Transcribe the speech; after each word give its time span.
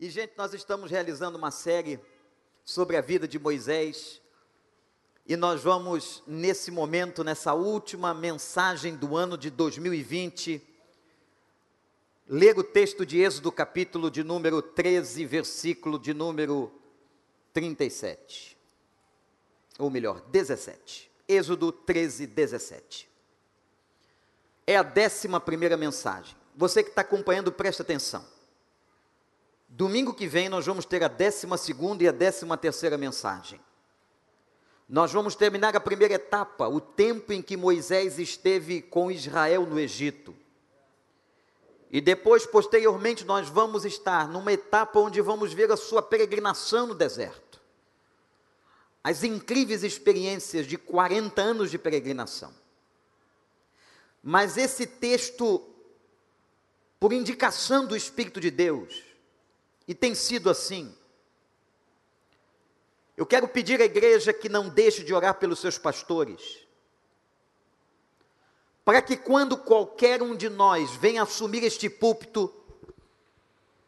E, 0.00 0.08
gente, 0.08 0.32
nós 0.34 0.54
estamos 0.54 0.90
realizando 0.90 1.36
uma 1.36 1.50
série 1.50 2.00
sobre 2.64 2.96
a 2.96 3.02
vida 3.02 3.28
de 3.28 3.38
Moisés. 3.38 4.18
E 5.26 5.36
nós 5.36 5.62
vamos, 5.62 6.22
nesse 6.26 6.70
momento, 6.70 7.22
nessa 7.22 7.52
última 7.52 8.14
mensagem 8.14 8.96
do 8.96 9.14
ano 9.14 9.36
de 9.36 9.50
2020, 9.50 10.66
ler 12.26 12.58
o 12.58 12.64
texto 12.64 13.04
de 13.04 13.20
Êxodo, 13.20 13.52
capítulo 13.52 14.10
de 14.10 14.24
número 14.24 14.62
13, 14.62 15.26
versículo 15.26 15.98
de 15.98 16.14
número 16.14 16.72
37. 17.52 18.56
Ou 19.78 19.90
melhor, 19.90 20.22
17. 20.30 21.10
Êxodo 21.28 21.70
13, 21.70 22.26
17. 22.26 23.06
É 24.66 24.76
a 24.76 24.82
décima 24.82 25.38
primeira 25.38 25.76
mensagem. 25.76 26.34
Você 26.56 26.82
que 26.82 26.88
está 26.88 27.02
acompanhando, 27.02 27.52
preste 27.52 27.82
atenção. 27.82 28.39
Domingo 29.80 30.12
que 30.12 30.26
vem 30.26 30.50
nós 30.50 30.66
vamos 30.66 30.84
ter 30.84 31.02
a 31.02 31.08
décima 31.08 31.56
segunda 31.56 32.04
e 32.04 32.08
a 32.08 32.12
décima 32.12 32.54
terceira 32.54 32.98
mensagem. 32.98 33.58
Nós 34.86 35.10
vamos 35.10 35.34
terminar 35.34 35.74
a 35.74 35.80
primeira 35.80 36.12
etapa, 36.12 36.68
o 36.68 36.82
tempo 36.82 37.32
em 37.32 37.40
que 37.40 37.56
Moisés 37.56 38.18
esteve 38.18 38.82
com 38.82 39.10
Israel 39.10 39.64
no 39.64 39.80
Egito. 39.80 40.36
E 41.90 41.98
depois, 41.98 42.44
posteriormente, 42.44 43.24
nós 43.24 43.48
vamos 43.48 43.86
estar 43.86 44.28
numa 44.28 44.52
etapa 44.52 45.00
onde 45.00 45.22
vamos 45.22 45.54
ver 45.54 45.72
a 45.72 45.78
sua 45.78 46.02
peregrinação 46.02 46.88
no 46.88 46.94
deserto. 46.94 47.58
As 49.02 49.24
incríveis 49.24 49.82
experiências 49.82 50.66
de 50.66 50.76
40 50.76 51.40
anos 51.40 51.70
de 51.70 51.78
peregrinação. 51.78 52.52
Mas 54.22 54.58
esse 54.58 54.86
texto, 54.86 55.66
por 56.98 57.14
indicação 57.14 57.86
do 57.86 57.96
Espírito 57.96 58.38
de 58.40 58.50
Deus, 58.50 59.08
e 59.90 59.94
tem 59.94 60.14
sido 60.14 60.48
assim. 60.48 60.96
Eu 63.16 63.26
quero 63.26 63.48
pedir 63.48 63.82
à 63.82 63.84
igreja 63.84 64.32
que 64.32 64.48
não 64.48 64.68
deixe 64.68 65.02
de 65.02 65.12
orar 65.12 65.34
pelos 65.34 65.58
seus 65.58 65.78
pastores, 65.78 66.64
para 68.84 69.02
que 69.02 69.16
quando 69.16 69.58
qualquer 69.58 70.22
um 70.22 70.36
de 70.36 70.48
nós 70.48 70.92
venha 70.92 71.24
assumir 71.24 71.64
este 71.64 71.90
púlpito, 71.90 72.54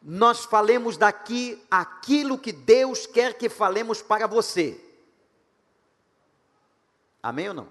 nós 0.01 0.43
falemos 0.43 0.97
daqui 0.97 1.63
aquilo 1.71 2.37
que 2.37 2.51
Deus 2.51 3.05
quer 3.05 3.37
que 3.37 3.47
falemos 3.47 4.01
para 4.01 4.27
você. 4.27 4.83
Amém 7.21 7.47
ou 7.47 7.53
não? 7.53 7.69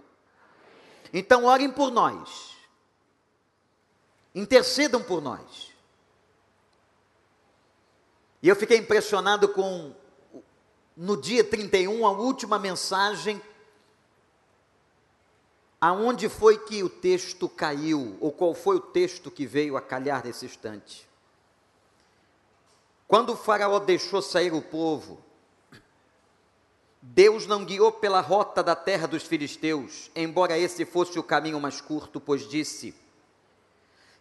Então 1.12 1.44
orem 1.44 1.70
por 1.70 1.90
nós. 1.90 2.56
Intercedam 4.34 5.02
por 5.02 5.20
nós. 5.20 5.71
E 8.42 8.48
eu 8.48 8.56
fiquei 8.56 8.78
impressionado 8.78 9.48
com, 9.48 9.94
no 10.96 11.16
dia 11.16 11.44
31, 11.44 12.04
a 12.04 12.10
última 12.10 12.58
mensagem, 12.58 13.40
aonde 15.80 16.28
foi 16.28 16.58
que 16.58 16.82
o 16.82 16.88
texto 16.88 17.48
caiu, 17.48 18.16
ou 18.20 18.32
qual 18.32 18.52
foi 18.52 18.76
o 18.76 18.80
texto 18.80 19.30
que 19.30 19.46
veio 19.46 19.76
a 19.76 19.80
calhar 19.80 20.24
nesse 20.24 20.44
instante. 20.44 21.08
Quando 23.06 23.34
o 23.34 23.36
Faraó 23.36 23.78
deixou 23.78 24.20
sair 24.20 24.52
o 24.52 24.62
povo, 24.62 25.22
Deus 27.00 27.46
não 27.46 27.64
guiou 27.64 27.92
pela 27.92 28.20
rota 28.20 28.62
da 28.62 28.74
terra 28.74 29.06
dos 29.06 29.24
filisteus, 29.24 30.10
embora 30.16 30.58
esse 30.58 30.84
fosse 30.84 31.18
o 31.18 31.22
caminho 31.22 31.60
mais 31.60 31.80
curto, 31.80 32.20
pois 32.20 32.48
disse: 32.48 32.94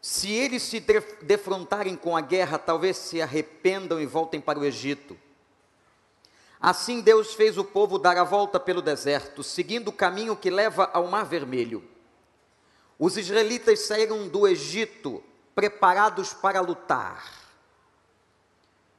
se 0.01 0.31
eles 0.31 0.63
se 0.63 0.83
defrontarem 1.21 1.95
com 1.95 2.17
a 2.17 2.21
guerra, 2.21 2.57
talvez 2.57 2.97
se 2.97 3.21
arrependam 3.21 4.01
e 4.01 4.05
voltem 4.07 4.41
para 4.41 4.57
o 4.57 4.65
Egito. 4.65 5.15
Assim 6.59 7.01
Deus 7.01 7.35
fez 7.35 7.55
o 7.57 7.63
povo 7.63 7.99
dar 7.99 8.17
a 8.17 8.23
volta 8.23 8.59
pelo 8.59 8.81
deserto, 8.81 9.43
seguindo 9.43 9.89
o 9.89 9.93
caminho 9.93 10.35
que 10.35 10.49
leva 10.49 10.89
ao 10.91 11.07
Mar 11.07 11.25
Vermelho. 11.25 11.83
Os 12.97 13.15
israelitas 13.15 13.81
saíram 13.81 14.27
do 14.27 14.47
Egito 14.47 15.23
preparados 15.53 16.33
para 16.33 16.61
lutar. 16.61 17.39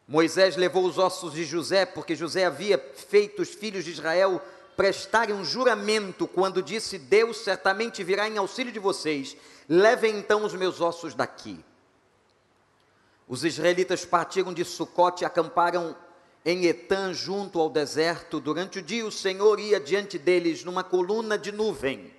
Moisés 0.07 0.57
levou 0.57 0.85
os 0.85 0.99
ossos 0.99 1.33
de 1.33 1.45
José, 1.45 1.85
porque 1.85 2.15
José 2.15 2.45
havia 2.45 2.79
feito 2.79 3.43
os 3.43 3.51
filhos 3.51 3.85
de 3.85 3.91
Israel 3.91 4.41
prestarem 4.77 5.35
um 5.35 5.45
juramento 5.45 6.27
quando 6.29 6.63
disse: 6.63 6.99
Deus 6.99 7.39
certamente 7.39 8.05
virá 8.05 8.29
em 8.29 8.39
auxílio 8.39 8.73
de 8.73 8.79
vocês 8.79 9.37
Levem 9.69 10.19
então 10.19 10.45
os 10.45 10.55
meus 10.55 10.81
ossos 10.81 11.15
daqui. 11.15 11.65
Os 13.29 13.45
israelitas 13.45 14.05
partiram 14.05 14.53
de 14.53 14.65
Sucote 14.65 15.23
e 15.23 15.27
acamparam 15.27 15.97
em 16.45 16.67
Etã, 16.67 17.15
junto 17.15 17.61
ao 17.61 17.71
deserto. 17.71 18.41
Durante 18.41 18.81
o 18.81 18.83
dia, 18.83 19.07
o 19.07 19.13
Senhor 19.13 19.59
ia 19.61 19.79
diante 19.79 20.19
deles 20.19 20.65
numa 20.65 20.83
coluna 20.83 21.39
de 21.39 21.53
nuvem, 21.53 22.13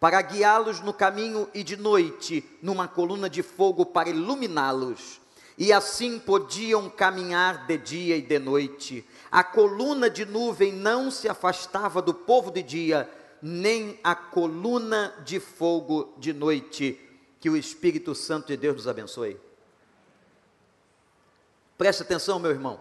para 0.00 0.20
guiá-los 0.20 0.80
no 0.80 0.92
caminho, 0.92 1.48
e 1.54 1.62
de 1.62 1.76
noite, 1.76 2.44
numa 2.60 2.88
coluna 2.88 3.30
de 3.30 3.42
fogo 3.42 3.86
para 3.86 4.10
iluminá-los. 4.10 5.20
E 5.56 5.72
assim 5.72 6.18
podiam 6.18 6.90
caminhar 6.90 7.64
de 7.66 7.78
dia 7.78 8.16
e 8.16 8.22
de 8.22 8.38
noite. 8.40 9.06
A 9.30 9.44
coluna 9.44 10.10
de 10.10 10.24
nuvem 10.24 10.72
não 10.72 11.12
se 11.12 11.28
afastava 11.28 12.02
do 12.02 12.12
povo 12.12 12.50
de 12.50 12.62
dia, 12.62 13.08
nem 13.46 14.00
a 14.02 14.14
coluna 14.14 15.14
de 15.22 15.38
fogo 15.38 16.14
de 16.16 16.32
noite. 16.32 16.98
Que 17.38 17.50
o 17.50 17.56
Espírito 17.58 18.14
Santo 18.14 18.46
de 18.46 18.56
Deus 18.56 18.76
nos 18.76 18.88
abençoe. 18.88 19.38
Preste 21.76 22.02
atenção, 22.02 22.38
meu 22.38 22.50
irmão. 22.50 22.80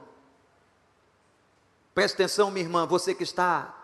Preste 1.93 2.13
atenção, 2.13 2.49
minha 2.49 2.65
irmã, 2.65 2.85
você 2.85 3.13
que 3.13 3.23
está 3.23 3.77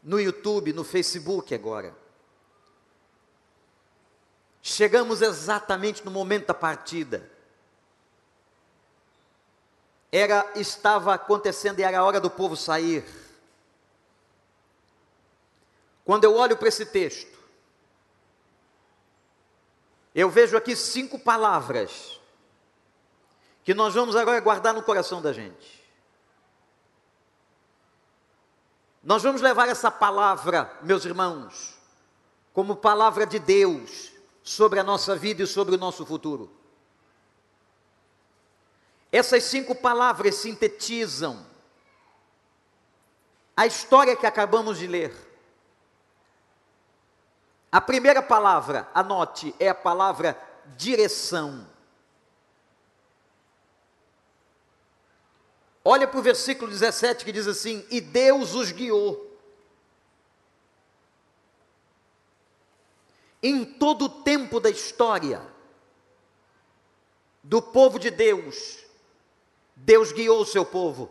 no 0.00 0.20
YouTube, 0.20 0.72
no 0.72 0.84
Facebook 0.84 1.52
agora. 1.52 1.92
Chegamos 4.62 5.20
exatamente 5.20 6.04
no 6.04 6.12
momento 6.12 6.46
da 6.46 6.54
partida. 6.54 7.28
Era 10.12 10.48
estava 10.54 11.12
acontecendo 11.12 11.80
e 11.80 11.82
era 11.82 11.98
a 11.98 12.04
hora 12.04 12.20
do 12.20 12.30
povo 12.30 12.56
sair. 12.56 13.04
Quando 16.08 16.24
eu 16.24 16.34
olho 16.36 16.56
para 16.56 16.68
esse 16.68 16.86
texto, 16.86 17.38
eu 20.14 20.30
vejo 20.30 20.56
aqui 20.56 20.74
cinco 20.74 21.18
palavras 21.18 22.18
que 23.62 23.74
nós 23.74 23.92
vamos 23.92 24.16
agora 24.16 24.40
guardar 24.40 24.72
no 24.72 24.82
coração 24.82 25.20
da 25.20 25.34
gente. 25.34 25.86
Nós 29.04 29.22
vamos 29.22 29.42
levar 29.42 29.68
essa 29.68 29.90
palavra, 29.90 30.78
meus 30.80 31.04
irmãos, 31.04 31.76
como 32.54 32.74
palavra 32.74 33.26
de 33.26 33.38
Deus 33.38 34.10
sobre 34.42 34.80
a 34.80 34.82
nossa 34.82 35.14
vida 35.14 35.42
e 35.42 35.46
sobre 35.46 35.74
o 35.74 35.78
nosso 35.78 36.06
futuro. 36.06 36.50
Essas 39.12 39.44
cinco 39.44 39.74
palavras 39.74 40.36
sintetizam 40.36 41.46
a 43.54 43.66
história 43.66 44.16
que 44.16 44.24
acabamos 44.24 44.78
de 44.78 44.86
ler. 44.86 45.27
A 47.70 47.80
primeira 47.80 48.22
palavra, 48.22 48.88
anote, 48.94 49.54
é 49.58 49.68
a 49.68 49.74
palavra 49.74 50.40
direção. 50.76 51.68
Olha 55.84 56.06
para 56.06 56.18
o 56.18 56.22
versículo 56.22 56.70
17 56.70 57.24
que 57.24 57.32
diz 57.32 57.46
assim: 57.46 57.86
E 57.90 58.00
Deus 58.00 58.54
os 58.54 58.72
guiou. 58.72 59.26
Em 63.42 63.64
todo 63.64 64.06
o 64.06 64.08
tempo 64.08 64.58
da 64.58 64.68
história 64.68 65.40
do 67.42 67.62
povo 67.62 67.98
de 67.98 68.10
Deus, 68.10 68.84
Deus 69.76 70.10
guiou 70.10 70.40
o 70.40 70.46
seu 70.46 70.64
povo. 70.64 71.10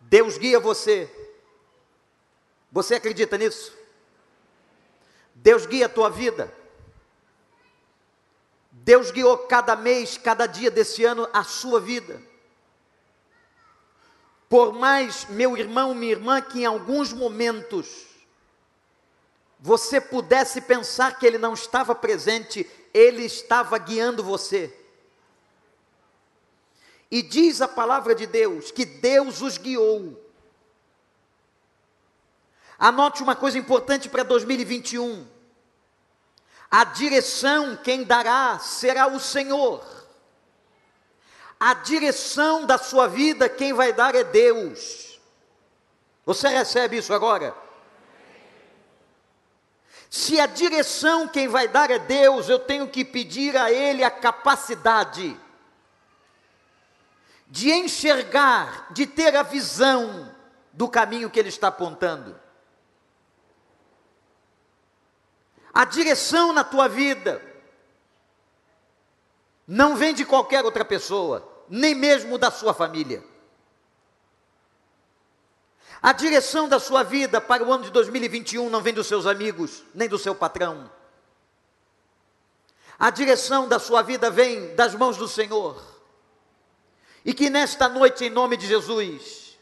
Deus 0.00 0.36
guia 0.36 0.60
você. 0.60 1.10
Você 2.70 2.96
acredita 2.96 3.38
nisso? 3.38 3.83
Deus 5.44 5.66
guia 5.66 5.84
a 5.84 5.90
tua 5.90 6.08
vida. 6.08 6.50
Deus 8.70 9.10
guiou 9.10 9.36
cada 9.36 9.76
mês, 9.76 10.16
cada 10.16 10.46
dia 10.46 10.70
desse 10.70 11.04
ano 11.04 11.28
a 11.34 11.44
sua 11.44 11.78
vida. 11.78 12.18
Por 14.48 14.72
mais, 14.72 15.26
meu 15.26 15.54
irmão, 15.54 15.94
minha 15.94 16.12
irmã, 16.12 16.40
que 16.40 16.60
em 16.60 16.64
alguns 16.64 17.12
momentos 17.12 18.06
você 19.60 20.00
pudesse 20.00 20.62
pensar 20.62 21.18
que 21.18 21.26
Ele 21.26 21.36
não 21.36 21.52
estava 21.52 21.94
presente, 21.94 22.66
Ele 22.94 23.22
estava 23.22 23.76
guiando 23.76 24.24
você. 24.24 24.74
E 27.10 27.20
diz 27.20 27.60
a 27.60 27.68
palavra 27.68 28.14
de 28.14 28.26
Deus 28.26 28.70
que 28.70 28.86
Deus 28.86 29.42
os 29.42 29.58
guiou. 29.58 30.18
Anote 32.78 33.22
uma 33.22 33.36
coisa 33.36 33.58
importante 33.58 34.08
para 34.08 34.22
2021. 34.22 35.33
A 36.74 36.82
direção 36.82 37.76
quem 37.76 38.02
dará 38.02 38.58
será 38.58 39.06
o 39.06 39.20
Senhor. 39.20 39.80
a 41.60 41.72
direção 41.72 42.66
da 42.66 42.76
sua 42.76 43.06
vida, 43.06 43.48
quem 43.48 43.72
vai 43.72 43.92
dar 43.92 44.16
é 44.16 44.24
Deus. 44.24 45.20
Você 46.26 46.48
recebe 46.48 46.96
isso 46.96 47.14
agora? 47.14 47.54
Se 50.10 50.40
a 50.40 50.46
direção 50.46 51.28
quem 51.28 51.46
vai 51.46 51.68
dar 51.68 51.92
é 51.92 51.98
Deus, 52.00 52.48
eu 52.48 52.58
tenho 52.58 52.88
que 52.88 53.04
pedir 53.04 53.56
a 53.56 53.70
Ele 53.70 54.02
a 54.02 54.10
capacidade 54.10 55.40
de 57.46 57.70
enxergar, 57.70 58.88
de 58.90 59.06
ter 59.06 59.36
a 59.36 59.44
visão 59.44 60.34
do 60.72 60.88
caminho 60.88 61.30
que 61.30 61.38
Ele 61.38 61.50
está 61.50 61.68
apontando. 61.68 62.43
A 65.74 65.84
direção 65.84 66.52
na 66.52 66.62
tua 66.62 66.88
vida 66.88 67.42
não 69.66 69.96
vem 69.96 70.14
de 70.14 70.24
qualquer 70.24 70.64
outra 70.64 70.84
pessoa, 70.84 71.46
nem 71.68 71.94
mesmo 71.94 72.38
da 72.38 72.50
sua 72.50 72.72
família. 72.72 73.24
A 76.00 76.12
direção 76.12 76.68
da 76.68 76.78
sua 76.78 77.02
vida 77.02 77.40
para 77.40 77.64
o 77.64 77.72
ano 77.72 77.84
de 77.84 77.90
2021 77.90 78.68
não 78.68 78.82
vem 78.82 78.92
dos 78.92 79.06
seus 79.06 79.26
amigos, 79.26 79.82
nem 79.94 80.08
do 80.08 80.18
seu 80.18 80.34
patrão. 80.34 80.90
A 82.98 83.10
direção 83.10 83.66
da 83.66 83.78
sua 83.78 84.02
vida 84.02 84.30
vem 84.30 84.76
das 84.76 84.94
mãos 84.94 85.16
do 85.16 85.26
Senhor. 85.26 85.82
E 87.24 87.32
que 87.32 87.50
nesta 87.50 87.88
noite, 87.88 88.26
em 88.26 88.30
nome 88.30 88.56
de 88.56 88.66
Jesus, 88.66 89.58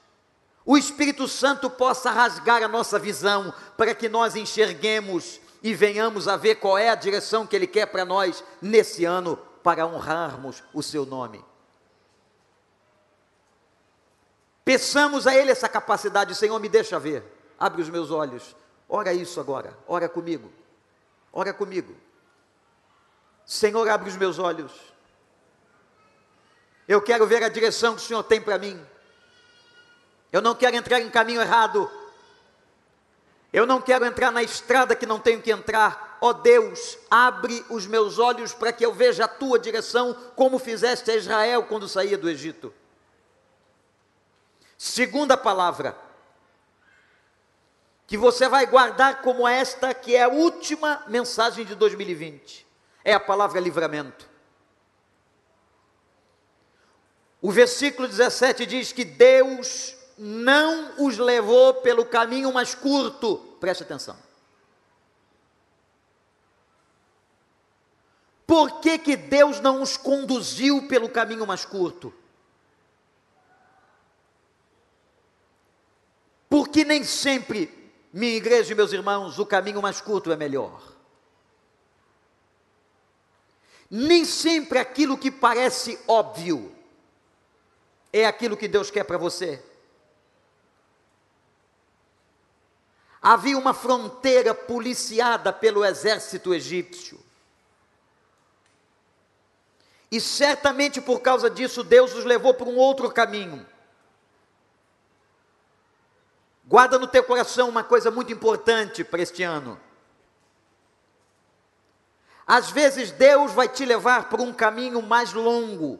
o 0.66 0.76
Espírito 0.76 1.26
Santo 1.28 1.70
possa 1.70 2.10
rasgar 2.10 2.62
a 2.62 2.68
nossa 2.68 2.98
visão 2.98 3.54
para 3.76 3.94
que 3.94 4.08
nós 4.08 4.36
enxerguemos 4.36 5.40
e 5.62 5.74
venhamos 5.74 6.26
a 6.26 6.36
ver 6.36 6.56
qual 6.56 6.76
é 6.76 6.88
a 6.88 6.94
direção 6.94 7.46
que 7.46 7.54
Ele 7.54 7.66
quer 7.66 7.86
para 7.86 8.04
nós 8.04 8.42
nesse 8.60 9.04
ano 9.04 9.36
para 9.62 9.86
honrarmos 9.86 10.62
o 10.74 10.82
Seu 10.82 11.06
nome. 11.06 11.44
Peçamos 14.64 15.26
a 15.26 15.34
Ele 15.34 15.50
essa 15.50 15.68
capacidade, 15.68 16.34
Senhor, 16.34 16.58
me 16.58 16.68
deixa 16.68 16.98
ver, 16.98 17.24
abre 17.58 17.80
os 17.80 17.88
meus 17.88 18.10
olhos, 18.10 18.56
ora 18.88 19.12
isso 19.12 19.38
agora, 19.38 19.76
ora 19.86 20.08
comigo, 20.08 20.52
ora 21.32 21.52
comigo. 21.52 21.94
Senhor, 23.44 23.88
abre 23.88 24.08
os 24.08 24.16
meus 24.16 24.38
olhos, 24.38 24.72
eu 26.88 27.00
quero 27.00 27.26
ver 27.26 27.42
a 27.42 27.48
direção 27.48 27.94
que 27.94 28.02
o 28.02 28.04
Senhor 28.04 28.22
tem 28.24 28.40
para 28.40 28.58
mim, 28.58 28.84
eu 30.32 30.40
não 30.40 30.54
quero 30.54 30.74
entrar 30.74 31.00
em 31.00 31.10
caminho 31.10 31.40
errado, 31.40 31.90
eu 33.52 33.66
não 33.66 33.80
quero 33.80 34.06
entrar 34.06 34.30
na 34.30 34.42
estrada 34.42 34.96
que 34.96 35.04
não 35.04 35.20
tenho 35.20 35.42
que 35.42 35.50
entrar, 35.50 36.18
ó 36.20 36.30
oh 36.30 36.32
Deus, 36.32 36.96
abre 37.10 37.64
os 37.68 37.86
meus 37.86 38.18
olhos 38.18 38.54
para 38.54 38.72
que 38.72 38.84
eu 38.84 38.92
veja 38.92 39.24
a 39.24 39.28
tua 39.28 39.58
direção, 39.58 40.14
como 40.34 40.58
fizeste 40.58 41.10
a 41.10 41.16
Israel 41.16 41.64
quando 41.64 41.86
saía 41.86 42.16
do 42.16 42.30
Egito. 42.30 42.72
Segunda 44.78 45.36
palavra, 45.36 45.96
que 48.06 48.16
você 48.16 48.48
vai 48.48 48.66
guardar 48.66 49.20
como 49.20 49.46
esta, 49.46 49.92
que 49.92 50.16
é 50.16 50.22
a 50.22 50.28
última 50.28 51.04
mensagem 51.06 51.64
de 51.64 51.74
2020, 51.74 52.66
é 53.04 53.12
a 53.12 53.20
palavra 53.20 53.60
livramento. 53.60 54.28
O 57.40 57.50
versículo 57.50 58.08
17 58.08 58.64
diz 58.64 58.92
que 58.92 59.04
Deus 59.04 59.96
não 60.18 61.04
os 61.04 61.18
levou 61.18 61.74
pelo 61.74 62.04
caminho 62.04 62.52
mais 62.52 62.74
curto, 62.74 63.36
preste 63.58 63.82
atenção. 63.82 64.16
Por 68.46 68.80
que, 68.80 68.98
que 68.98 69.16
Deus 69.16 69.60
não 69.60 69.80
os 69.80 69.96
conduziu 69.96 70.86
pelo 70.86 71.08
caminho 71.08 71.46
mais 71.46 71.64
curto? 71.64 72.12
Porque 76.50 76.84
nem 76.84 77.02
sempre, 77.02 77.92
minha 78.12 78.36
igreja 78.36 78.72
e 78.72 78.74
meus 78.74 78.92
irmãos, 78.92 79.38
o 79.38 79.46
caminho 79.46 79.80
mais 79.80 80.02
curto 80.02 80.30
é 80.30 80.36
melhor. 80.36 80.92
Nem 83.90 84.24
sempre 84.24 84.78
aquilo 84.78 85.16
que 85.16 85.30
parece 85.30 85.98
óbvio 86.06 86.74
é 88.12 88.26
aquilo 88.26 88.56
que 88.56 88.68
Deus 88.68 88.90
quer 88.90 89.04
para 89.04 89.16
você. 89.16 89.62
Havia 93.22 93.56
uma 93.56 93.72
fronteira 93.72 94.52
policiada 94.52 95.52
pelo 95.52 95.84
exército 95.84 96.52
egípcio. 96.52 97.20
E 100.10 100.20
certamente 100.20 101.00
por 101.00 101.20
causa 101.20 101.48
disso 101.48 101.84
Deus 101.84 102.14
os 102.14 102.24
levou 102.24 102.52
por 102.52 102.66
um 102.66 102.76
outro 102.76 103.10
caminho. 103.12 103.64
Guarda 106.64 106.98
no 106.98 107.06
teu 107.06 107.22
coração 107.22 107.68
uma 107.68 107.84
coisa 107.84 108.10
muito 108.10 108.32
importante 108.32 109.04
para 109.04 109.22
este 109.22 109.42
ano. 109.42 109.80
Às 112.44 112.70
vezes 112.70 113.12
Deus 113.12 113.52
vai 113.52 113.68
te 113.68 113.84
levar 113.84 114.28
por 114.28 114.40
um 114.40 114.52
caminho 114.52 115.00
mais 115.00 115.32
longo. 115.32 115.98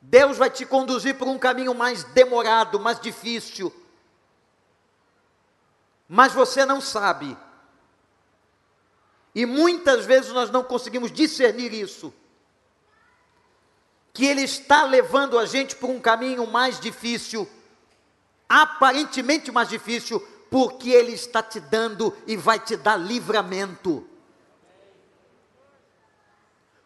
Deus 0.00 0.36
vai 0.36 0.48
te 0.48 0.64
conduzir 0.64 1.18
por 1.18 1.28
um 1.28 1.38
caminho 1.38 1.74
mais 1.74 2.04
demorado, 2.04 2.78
mais 2.78 3.00
difícil. 3.00 3.81
Mas 6.14 6.34
você 6.34 6.66
não 6.66 6.78
sabe. 6.78 7.34
E 9.34 9.46
muitas 9.46 10.04
vezes 10.04 10.30
nós 10.30 10.50
não 10.50 10.62
conseguimos 10.62 11.10
discernir 11.10 11.72
isso 11.72 12.12
que 14.12 14.26
Ele 14.26 14.42
está 14.42 14.84
levando 14.84 15.38
a 15.38 15.46
gente 15.46 15.74
por 15.74 15.88
um 15.88 15.98
caminho 15.98 16.46
mais 16.46 16.78
difícil, 16.78 17.48
aparentemente 18.46 19.50
mais 19.50 19.70
difícil, 19.70 20.20
porque 20.50 20.90
Ele 20.90 21.12
está 21.12 21.42
te 21.42 21.58
dando 21.58 22.14
e 22.26 22.36
vai 22.36 22.58
te 22.60 22.76
dar 22.76 22.98
livramento. 22.98 24.06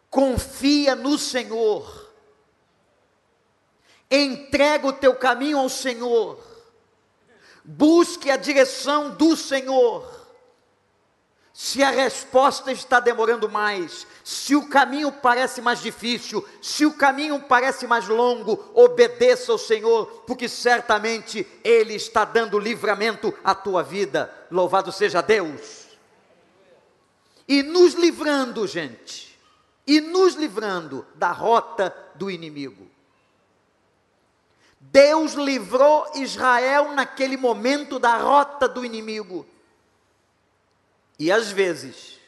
Confia 0.09 0.95
no 0.95 1.17
Senhor, 1.17 2.13
entrega 4.09 4.87
o 4.87 4.93
teu 4.93 5.15
caminho 5.15 5.57
ao 5.57 5.67
Senhor, 5.67 6.46
busque 7.67 8.31
a 8.31 8.37
direção 8.37 9.11
do 9.11 9.35
Senhor 9.35 10.17
se 11.59 11.81
a 11.81 11.89
resposta 11.89 12.71
está 12.71 12.99
demorando 12.99 13.49
mais, 13.49 14.05
se 14.23 14.55
o 14.55 14.69
caminho 14.69 15.11
parece 15.11 15.59
mais 15.59 15.81
difícil, 15.81 16.47
se 16.61 16.85
o 16.85 16.93
caminho 16.93 17.41
parece 17.41 17.87
mais 17.87 18.07
longo, 18.07 18.63
obedeça 18.75 19.51
ao 19.51 19.57
Senhor, 19.57 20.05
porque 20.27 20.47
certamente 20.47 21.47
Ele 21.63 21.95
está 21.95 22.23
dando 22.23 22.59
livramento 22.59 23.33
à 23.43 23.55
tua 23.55 23.81
vida. 23.81 24.31
Louvado 24.51 24.91
seja 24.91 25.19
Deus! 25.19 25.87
E 27.47 27.63
nos 27.63 27.95
livrando, 27.95 28.67
gente, 28.67 29.35
e 29.87 29.99
nos 29.99 30.35
livrando 30.35 31.07
da 31.15 31.31
rota 31.31 31.91
do 32.13 32.29
inimigo. 32.29 32.87
Deus 34.91 35.33
livrou 35.33 36.09
Israel 36.15 36.93
naquele 36.93 37.35
momento 37.35 37.99
da 37.99 38.17
rota 38.17 38.67
do 38.67 38.85
inimigo. 38.85 39.45
E 41.19 41.31
às 41.31 41.51
vezes, 41.51 42.19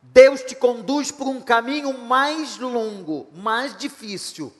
Deus 0.00 0.42
te 0.42 0.54
conduz 0.54 1.10
por 1.10 1.26
um 1.26 1.40
caminho 1.40 1.92
mais 1.98 2.58
longo, 2.58 3.28
mais 3.34 3.76
difícil, 3.76 4.52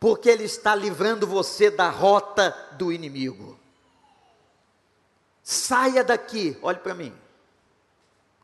porque 0.00 0.28
Ele 0.28 0.44
está 0.44 0.74
livrando 0.74 1.26
você 1.26 1.70
da 1.70 1.88
rota 1.88 2.50
do 2.72 2.90
inimigo. 2.90 3.58
Saia 5.42 6.02
daqui, 6.02 6.56
olhe 6.62 6.78
para 6.78 6.94
mim, 6.94 7.14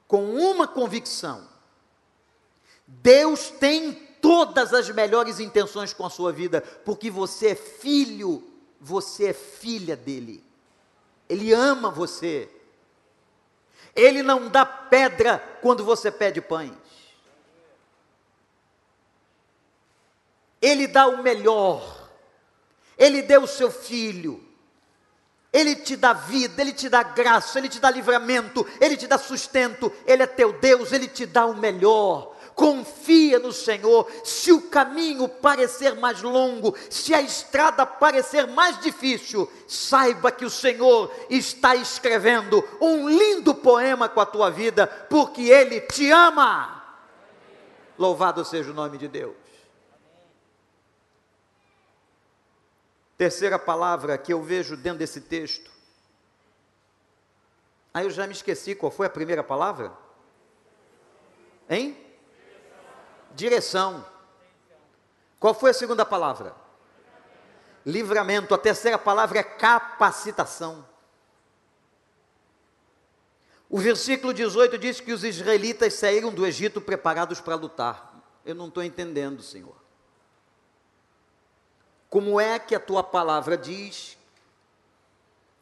com 0.06 0.34
uma 0.34 0.68
convicção: 0.68 1.48
Deus 2.86 3.50
tem 3.50 4.07
todas 4.20 4.72
as 4.74 4.88
melhores 4.90 5.40
intenções 5.40 5.92
com 5.92 6.04
a 6.04 6.10
sua 6.10 6.32
vida, 6.32 6.60
porque 6.84 7.10
você 7.10 7.48
é 7.48 7.54
filho, 7.54 8.46
você 8.80 9.26
é 9.26 9.32
filha 9.32 9.96
dele, 9.96 10.44
Ele 11.28 11.52
ama 11.52 11.90
você. 11.90 12.48
Ele 13.94 14.22
não 14.22 14.48
dá 14.48 14.64
pedra 14.64 15.38
quando 15.60 15.84
você 15.84 16.10
pede 16.10 16.40
pães. 16.40 16.72
Ele 20.62 20.86
dá 20.86 21.08
o 21.08 21.22
melhor. 21.22 22.08
Ele 22.96 23.22
deu 23.22 23.42
o 23.42 23.48
seu 23.48 23.72
filho. 23.72 24.44
Ele 25.52 25.74
te 25.74 25.96
dá 25.96 26.12
vida, 26.12 26.60
ele 26.60 26.72
te 26.72 26.88
dá 26.88 27.02
graça, 27.02 27.58
ele 27.58 27.68
te 27.68 27.80
dá 27.80 27.90
livramento, 27.90 28.66
ele 28.80 28.96
te 28.96 29.06
dá 29.06 29.18
sustento. 29.18 29.92
Ele 30.06 30.22
é 30.22 30.26
teu 30.26 30.52
Deus, 30.52 30.92
ele 30.92 31.08
te 31.08 31.26
dá 31.26 31.46
o 31.46 31.56
melhor 31.56 32.37
confia 32.58 33.38
no 33.38 33.52
Senhor. 33.52 34.10
Se 34.24 34.50
o 34.50 34.68
caminho 34.68 35.28
parecer 35.28 35.94
mais 35.94 36.20
longo, 36.20 36.76
se 36.90 37.14
a 37.14 37.22
estrada 37.22 37.86
parecer 37.86 38.48
mais 38.48 38.80
difícil, 38.80 39.50
saiba 39.68 40.32
que 40.32 40.44
o 40.44 40.50
Senhor 40.50 41.14
está 41.30 41.76
escrevendo 41.76 42.62
um 42.80 43.08
lindo 43.08 43.54
poema 43.54 44.08
com 44.08 44.20
a 44.20 44.26
tua 44.26 44.50
vida, 44.50 44.88
porque 45.08 45.42
Ele 45.42 45.80
te 45.82 46.10
ama. 46.10 46.84
Louvado 47.96 48.44
seja 48.44 48.72
o 48.72 48.74
nome 48.74 48.98
de 48.98 49.06
Deus. 49.06 49.36
Terceira 53.16 53.58
palavra 53.58 54.18
que 54.18 54.32
eu 54.32 54.42
vejo 54.42 54.76
dentro 54.76 54.98
desse 54.98 55.20
texto. 55.20 55.70
Aí 57.94 58.04
eu 58.04 58.10
já 58.10 58.26
me 58.26 58.32
esqueci 58.32 58.74
qual 58.74 58.90
foi 58.90 59.06
a 59.06 59.10
primeira 59.10 59.44
palavra? 59.44 59.92
Hein? 61.70 62.07
Direção. 63.38 64.04
Qual 65.38 65.54
foi 65.54 65.70
a 65.70 65.74
segunda 65.74 66.04
palavra? 66.04 66.56
Livramento. 67.86 68.52
A 68.52 68.58
terceira 68.58 68.98
palavra 68.98 69.38
é 69.38 69.44
capacitação. 69.44 70.84
O 73.70 73.78
versículo 73.78 74.34
18 74.34 74.76
diz 74.76 75.00
que 75.00 75.12
os 75.12 75.22
israelitas 75.22 75.94
saíram 75.94 76.34
do 76.34 76.44
Egito 76.44 76.80
preparados 76.80 77.40
para 77.40 77.54
lutar. 77.54 78.12
Eu 78.44 78.56
não 78.56 78.66
estou 78.66 78.82
entendendo, 78.82 79.40
Senhor. 79.40 79.76
Como 82.10 82.40
é 82.40 82.58
que 82.58 82.74
a 82.74 82.80
tua 82.80 83.04
palavra 83.04 83.56
diz 83.56 84.18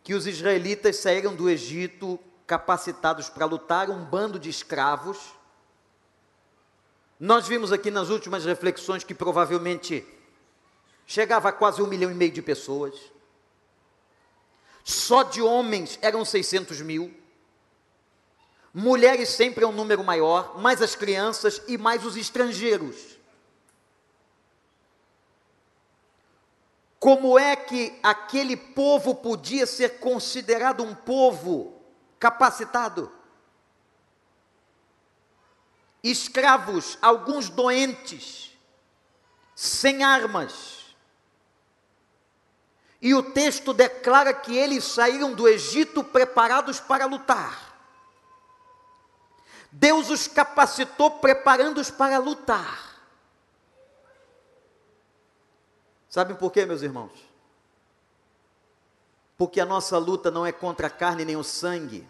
que 0.02 0.14
os 0.14 0.26
israelitas 0.26 0.96
saíram 0.96 1.36
do 1.36 1.50
Egito 1.50 2.18
capacitados 2.46 3.28
para 3.28 3.44
lutar, 3.44 3.90
um 3.90 4.02
bando 4.02 4.38
de 4.38 4.48
escravos? 4.48 5.35
Nós 7.18 7.48
vimos 7.48 7.72
aqui 7.72 7.90
nas 7.90 8.10
últimas 8.10 8.44
reflexões 8.44 9.02
que 9.02 9.14
provavelmente 9.14 10.06
chegava 11.06 11.48
a 11.48 11.52
quase 11.52 11.80
um 11.80 11.86
milhão 11.86 12.10
e 12.10 12.14
meio 12.14 12.32
de 12.32 12.42
pessoas. 12.42 12.94
Só 14.84 15.22
de 15.22 15.40
homens 15.40 15.98
eram 16.02 16.24
600 16.24 16.80
mil. 16.82 17.12
Mulheres 18.72 19.30
sempre 19.30 19.64
é 19.64 19.66
um 19.66 19.72
número 19.72 20.04
maior, 20.04 20.58
mais 20.58 20.82
as 20.82 20.94
crianças 20.94 21.62
e 21.66 21.78
mais 21.78 22.04
os 22.04 22.16
estrangeiros. 22.16 23.16
Como 26.98 27.38
é 27.38 27.56
que 27.56 27.98
aquele 28.02 28.56
povo 28.56 29.14
podia 29.14 29.66
ser 29.66 29.98
considerado 29.98 30.82
um 30.82 30.94
povo 30.94 31.80
capacitado? 32.18 33.10
Escravos, 36.10 36.98
alguns 37.00 37.48
doentes, 37.48 38.56
sem 39.54 40.02
armas. 40.04 40.94
E 43.00 43.14
o 43.14 43.22
texto 43.22 43.72
declara 43.72 44.32
que 44.32 44.56
eles 44.56 44.84
saíram 44.84 45.32
do 45.32 45.46
Egito 45.46 46.02
preparados 46.02 46.80
para 46.80 47.06
lutar. 47.06 47.74
Deus 49.70 50.08
os 50.08 50.26
capacitou 50.26 51.10
preparando-os 51.10 51.90
para 51.90 52.18
lutar. 52.18 52.96
Sabem 56.08 56.34
por 56.34 56.50
quê, 56.50 56.64
meus 56.64 56.80
irmãos? 56.82 57.12
Porque 59.36 59.60
a 59.60 59.66
nossa 59.66 59.98
luta 59.98 60.30
não 60.30 60.46
é 60.46 60.52
contra 60.52 60.86
a 60.86 60.90
carne 60.90 61.26
nem 61.26 61.36
o 61.36 61.44
sangue, 61.44 62.08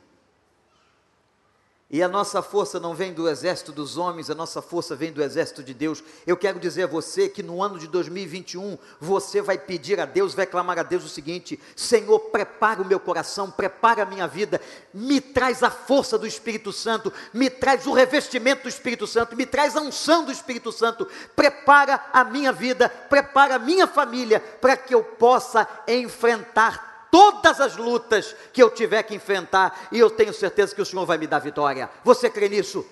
e 1.88 2.02
a 2.02 2.08
nossa 2.08 2.42
força 2.42 2.80
não 2.80 2.94
vem 2.94 3.12
do 3.12 3.28
exército 3.28 3.70
dos 3.70 3.96
homens, 3.96 4.28
a 4.28 4.34
nossa 4.34 4.60
força 4.60 4.96
vem 4.96 5.12
do 5.12 5.22
exército 5.22 5.62
de 5.62 5.72
Deus. 5.72 6.02
Eu 6.26 6.36
quero 6.36 6.58
dizer 6.58 6.82
a 6.82 6.86
você 6.88 7.28
que 7.28 7.44
no 7.44 7.62
ano 7.62 7.78
de 7.78 7.86
2021, 7.86 8.76
você 9.00 9.40
vai 9.40 9.56
pedir 9.56 10.00
a 10.00 10.04
Deus, 10.04 10.34
vai 10.34 10.46
clamar 10.46 10.80
a 10.80 10.82
Deus 10.82 11.04
o 11.04 11.08
seguinte: 11.08 11.60
Senhor, 11.76 12.18
prepara 12.18 12.82
o 12.82 12.84
meu 12.84 12.98
coração, 12.98 13.52
prepara 13.52 14.02
a 14.02 14.06
minha 14.06 14.26
vida, 14.26 14.60
me 14.92 15.20
traz 15.20 15.62
a 15.62 15.70
força 15.70 16.18
do 16.18 16.26
Espírito 16.26 16.72
Santo, 16.72 17.12
me 17.32 17.48
traz 17.48 17.86
o 17.86 17.92
revestimento 17.92 18.64
do 18.64 18.68
Espírito 18.68 19.06
Santo, 19.06 19.36
me 19.36 19.46
traz 19.46 19.76
a 19.76 19.80
unção 19.80 20.24
do 20.24 20.32
Espírito 20.32 20.72
Santo, 20.72 21.06
prepara 21.36 22.04
a 22.12 22.24
minha 22.24 22.50
vida, 22.50 22.88
prepara 22.88 23.54
a 23.54 23.60
minha 23.60 23.86
família, 23.86 24.40
para 24.40 24.76
que 24.76 24.92
eu 24.92 25.04
possa 25.04 25.68
enfrentar 25.86 26.95
todas 27.16 27.62
as 27.62 27.76
lutas 27.78 28.36
que 28.52 28.62
eu 28.62 28.68
tiver 28.68 29.02
que 29.02 29.14
enfrentar, 29.14 29.88
e 29.90 29.98
eu 29.98 30.10
tenho 30.10 30.34
certeza 30.34 30.74
que 30.74 30.82
o 30.82 30.84
Senhor 30.84 31.06
vai 31.06 31.16
me 31.16 31.26
dar 31.26 31.38
vitória. 31.38 31.88
Você 32.04 32.28
crê 32.28 32.46
nisso? 32.46 32.84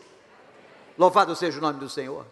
Louvado 0.96 1.36
seja 1.36 1.58
o 1.58 1.60
nome 1.60 1.78
do 1.78 1.90
Senhor. 1.90 2.24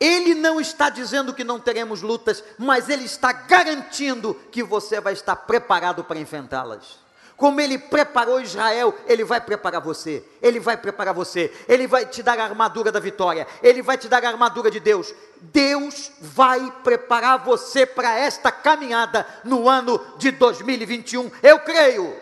Ele 0.00 0.34
não 0.34 0.60
está 0.60 0.90
dizendo 0.90 1.32
que 1.32 1.44
não 1.44 1.60
teremos 1.60 2.02
lutas, 2.02 2.42
mas 2.58 2.88
ele 2.88 3.04
está 3.04 3.32
garantindo 3.32 4.34
que 4.50 4.64
você 4.64 5.00
vai 5.00 5.12
estar 5.12 5.36
preparado 5.36 6.02
para 6.02 6.18
enfrentá-las. 6.18 6.98
Como 7.42 7.60
ele 7.60 7.76
preparou 7.76 8.40
Israel, 8.40 8.94
ele 9.04 9.24
vai 9.24 9.40
preparar 9.40 9.80
você. 9.80 10.24
Ele 10.40 10.60
vai 10.60 10.76
preparar 10.76 11.12
você. 11.12 11.52
Ele 11.66 11.88
vai 11.88 12.06
te 12.06 12.22
dar 12.22 12.38
a 12.38 12.44
armadura 12.44 12.92
da 12.92 13.00
vitória. 13.00 13.48
Ele 13.60 13.82
vai 13.82 13.98
te 13.98 14.06
dar 14.08 14.24
a 14.24 14.28
armadura 14.28 14.70
de 14.70 14.78
Deus. 14.78 15.12
Deus 15.40 16.12
vai 16.20 16.70
preparar 16.84 17.44
você 17.44 17.84
para 17.84 18.16
esta 18.16 18.52
caminhada 18.52 19.26
no 19.42 19.68
ano 19.68 19.98
de 20.18 20.30
2021. 20.30 21.32
Eu 21.42 21.58
creio. 21.58 22.16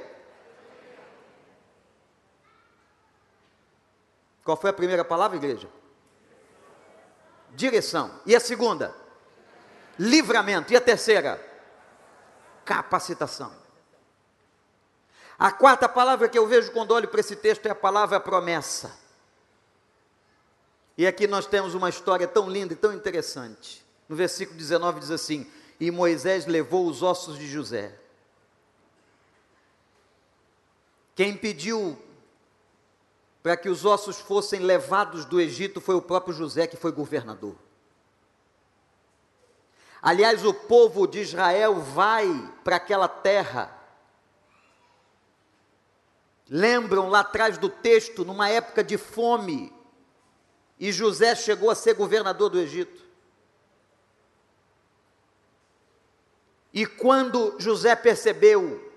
Qual 4.43 4.57
foi 4.57 4.71
a 4.71 4.73
primeira 4.73 5.05
palavra, 5.05 5.37
igreja? 5.37 5.69
Direção. 7.51 8.11
E 8.25 8.35
a 8.35 8.41
segunda? 8.41 8.97
Livramento. 9.99 10.73
E 10.73 10.77
a 10.77 10.81
terceira? 10.81 11.39
Capacitação. 12.65 13.61
A 15.41 15.51
quarta 15.51 15.89
palavra 15.89 16.29
que 16.29 16.39
eu 16.39 16.47
vejo 16.47 16.71
quando 16.71 16.91
olho 16.91 17.09
para 17.09 17.21
esse 17.21 17.35
texto 17.35 17.65
é 17.65 17.71
a 17.71 17.75
palavra 17.75 18.21
promessa. 18.21 18.95
E 20.99 21.07
aqui 21.07 21.27
nós 21.27 21.47
temos 21.47 21.73
uma 21.73 21.89
história 21.89 22.29
tão 22.29 22.47
linda 22.51 22.75
e 22.75 22.77
tão 22.77 22.93
interessante. 22.93 23.83
No 24.07 24.15
versículo 24.15 24.59
19 24.59 25.01
diz 25.01 25.11
assim: 25.11 25.51
E 25.81 25.91
Moisés 25.91 26.45
levou 26.45 26.87
os 26.87 27.03
ossos 27.03 27.39
de 27.39 27.49
José. 27.49 27.99
Quem 31.15 31.35
pediu 31.35 31.99
para 33.43 33.57
que 33.57 33.71
os 33.71 33.87
ossos 33.87 34.21
fossem 34.21 34.61
levados 34.61 35.25
do 35.25 35.41
Egito 35.41 35.81
foi 35.81 35.95
o 35.95 36.03
próprio 36.03 36.35
José, 36.35 36.67
que 36.67 36.77
foi 36.77 36.93
governador. 36.93 37.57
Aliás, 40.03 40.45
o 40.45 40.53
povo 40.53 41.07
de 41.07 41.21
Israel 41.21 41.81
vai 41.81 42.53
para 42.63 42.77
aquela 42.77 43.09
terra 43.09 43.80
Lembram 46.53 47.09
lá 47.09 47.21
atrás 47.21 47.57
do 47.57 47.69
texto, 47.69 48.25
numa 48.25 48.49
época 48.49 48.83
de 48.83 48.99
fome, 48.99 49.73
e 50.81 50.91
José 50.91 51.37
chegou 51.37 51.71
a 51.71 51.77
ser 51.77 51.95
governador 51.95 52.51
do 52.51 52.59
Egito. 52.59 53.01
E 56.73 56.85
quando 56.85 57.55
José 57.61 57.95
percebeu 57.95 58.93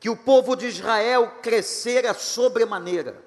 que 0.00 0.08
o 0.08 0.16
povo 0.16 0.56
de 0.56 0.66
Israel 0.66 1.38
crescera 1.42 2.14
sobremaneira, 2.14 3.22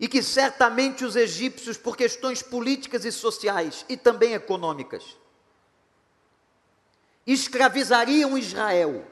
e 0.00 0.08
que 0.08 0.24
certamente 0.24 1.04
os 1.04 1.14
egípcios, 1.14 1.76
por 1.76 1.96
questões 1.96 2.42
políticas 2.42 3.04
e 3.04 3.12
sociais 3.12 3.86
e 3.88 3.96
também 3.96 4.32
econômicas, 4.32 5.16
escravizariam 7.26 8.36
Israel, 8.36 9.06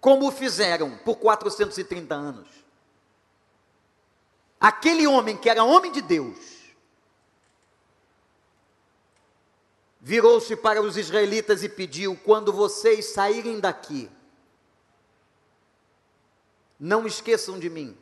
como 0.00 0.30
fizeram 0.30 0.96
por 0.98 1.16
430 1.16 2.14
anos. 2.14 2.48
Aquele 4.60 5.06
homem 5.06 5.36
que 5.36 5.48
era 5.48 5.62
homem 5.64 5.92
de 5.92 6.02
Deus, 6.02 6.58
virou-se 10.00 10.54
para 10.56 10.80
os 10.80 10.96
israelitas 10.96 11.62
e 11.62 11.68
pediu: 11.68 12.16
quando 12.24 12.52
vocês 12.52 13.06
saírem 13.06 13.60
daqui, 13.60 14.10
não 16.78 17.06
esqueçam 17.06 17.58
de 17.58 17.68
mim, 17.68 17.96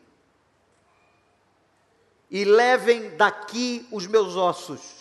e 2.30 2.44
levem 2.44 3.16
daqui 3.16 3.86
os 3.90 4.06
meus 4.06 4.36
ossos 4.36 4.95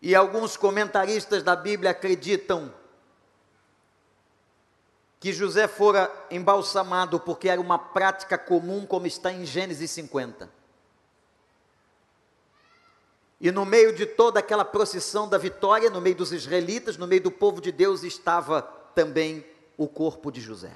e 0.00 0.14
alguns 0.14 0.56
comentaristas 0.56 1.42
da 1.42 1.54
Bíblia 1.54 1.90
acreditam 1.90 2.72
que 5.18 5.32
José 5.32 5.68
fora 5.68 6.10
embalsamado 6.30 7.20
porque 7.20 7.48
era 7.48 7.60
uma 7.60 7.78
prática 7.78 8.38
comum, 8.38 8.86
como 8.86 9.06
está 9.06 9.30
em 9.30 9.44
Gênesis 9.44 9.90
50. 9.90 10.50
E 13.38 13.50
no 13.50 13.66
meio 13.66 13.94
de 13.94 14.06
toda 14.06 14.40
aquela 14.40 14.64
procissão 14.64 15.28
da 15.28 15.36
vitória, 15.36 15.90
no 15.90 16.00
meio 16.00 16.16
dos 16.16 16.32
israelitas, 16.32 16.96
no 16.96 17.06
meio 17.06 17.22
do 17.22 17.30
povo 17.30 17.60
de 17.60 17.70
Deus, 17.70 18.02
estava 18.02 18.62
também 18.94 19.44
o 19.76 19.86
corpo 19.86 20.30
de 20.30 20.40
José. 20.40 20.72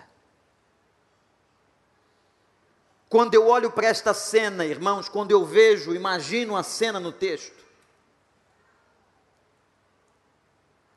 Quando 3.09 3.35
eu 3.35 3.47
olho 3.47 3.71
para 3.71 3.87
esta 3.87 4.13
cena, 4.13 4.65
irmãos, 4.65 5.09
quando 5.09 5.31
eu 5.31 5.45
vejo, 5.45 5.95
imagino 5.95 6.57
a 6.57 6.63
cena 6.63 6.99
no 6.99 7.13
texto, 7.13 7.64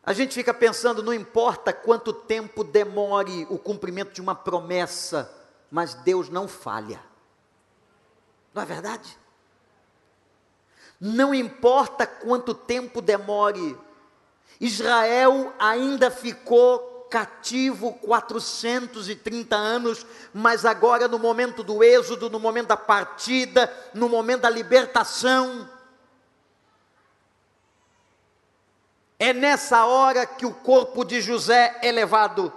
A 0.08 0.14
gente 0.14 0.34
fica 0.34 0.54
pensando, 0.54 1.04
não 1.04 1.14
importa 1.14 1.74
quanto 1.74 2.14
tempo 2.14 2.64
demore 2.64 3.46
o 3.50 3.60
cumprimento 3.60 4.14
de 4.14 4.22
uma 4.22 4.34
promessa, 4.34 5.30
mas 5.70 5.96
Deus 5.96 6.30
não 6.30 6.48
falha. 6.48 7.02
Não 8.54 8.64
é 8.64 8.66
verdade? 8.66 9.18
Não 10.98 11.36
importa 11.36 12.08
quanto 12.08 12.54
tempo 12.54 13.02
demore, 13.02 13.78
Israel 14.62 15.54
ainda 15.60 16.10
ficou 16.10 17.06
cativo 17.10 17.92
430 17.96 19.58
anos, 19.58 20.06
mas 20.34 20.64
agora 20.64 21.10
no 21.10 21.20
momento 21.20 21.64
do 21.64 21.84
êxodo, 21.84 22.30
no 22.30 22.40
momento 22.40 22.68
da 22.68 22.78
partida, 22.78 23.70
no 23.94 24.08
momento 24.08 24.44
da 24.44 24.50
libertação, 24.50 25.70
é 29.20 29.34
nessa 29.34 29.86
hora 29.86 30.26
que 30.26 30.46
o 30.46 30.54
corpo 30.54 31.04
de 31.04 31.22
José 31.22 31.80
é 31.82 31.92
levado. 31.92 32.54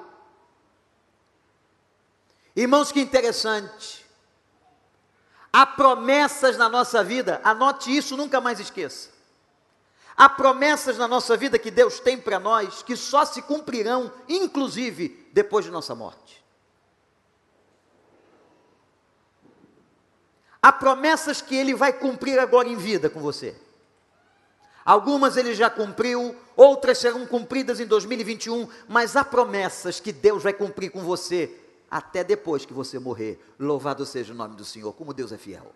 Irmãos, 2.55 2.93
que 2.93 3.00
interessante. 3.00 4.05
Há 5.52 5.67
promessas 5.67 6.57
na 6.57 6.69
nossa 6.69 7.02
vida, 7.02 7.40
anote 7.43 7.95
isso, 7.95 8.17
nunca 8.17 8.40
mais 8.40 8.61
esqueça. 8.61 9.11
Há 10.17 10.29
promessas 10.29 10.99
na 10.99 11.09
nossa 11.09 11.37
vida 11.37 11.59
que 11.59 11.71
Deus 11.71 11.99
tem 11.99 12.19
para 12.19 12.38
nós 12.38 12.83
que 12.83 12.95
só 12.95 13.25
se 13.25 13.40
cumprirão, 13.40 14.12
inclusive, 14.29 15.29
depois 15.33 15.64
de 15.64 15.71
nossa 15.71 15.95
morte. 15.95 16.45
Há 20.62 20.71
promessas 20.71 21.40
que 21.40 21.57
Ele 21.57 21.75
vai 21.75 21.93
cumprir 21.93 22.38
agora 22.38 22.69
em 22.69 22.76
vida 22.76 23.09
com 23.09 23.19
você. 23.19 23.57
Algumas 24.90 25.37
Ele 25.37 25.54
já 25.54 25.70
cumpriu, 25.70 26.37
outras 26.56 26.99
serão 26.99 27.25
cumpridas 27.25 27.78
em 27.78 27.87
2021, 27.87 28.68
mas 28.88 29.14
há 29.14 29.23
promessas 29.25 30.00
que 30.00 30.11
Deus 30.11 30.42
vai 30.42 30.52
cumprir 30.52 30.90
com 30.90 31.04
você 31.04 31.56
até 31.88 32.25
depois 32.25 32.66
que 32.66 32.73
você 32.73 32.99
morrer. 32.99 33.38
Louvado 33.56 34.04
seja 34.04 34.32
o 34.32 34.37
nome 34.37 34.56
do 34.56 34.64
Senhor, 34.64 34.92
como 34.94 35.14
Deus 35.14 35.30
é 35.30 35.38
fiel. 35.38 35.73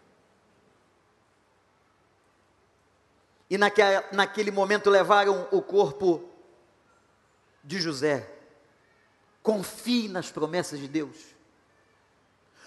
E 3.48 3.56
naquele, 3.56 4.02
naquele 4.10 4.50
momento 4.50 4.90
levaram 4.90 5.46
o 5.52 5.62
corpo 5.62 6.28
de 7.62 7.80
José. 7.80 8.28
Confie 9.44 10.08
nas 10.08 10.32
promessas 10.32 10.80
de 10.80 10.88
Deus. 10.88 11.16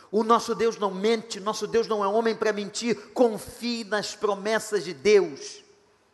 O 0.09 0.23
nosso 0.23 0.55
Deus 0.55 0.77
não 0.77 0.93
mente, 0.93 1.41
nosso 1.41 1.67
Deus 1.67 1.89
não 1.89 2.05
é 2.05 2.07
homem 2.07 2.33
para 2.33 2.53
mentir. 2.53 3.09
Confie 3.09 3.83
nas 3.83 4.15
promessas 4.15 4.85
de 4.85 4.93
Deus. 4.93 5.66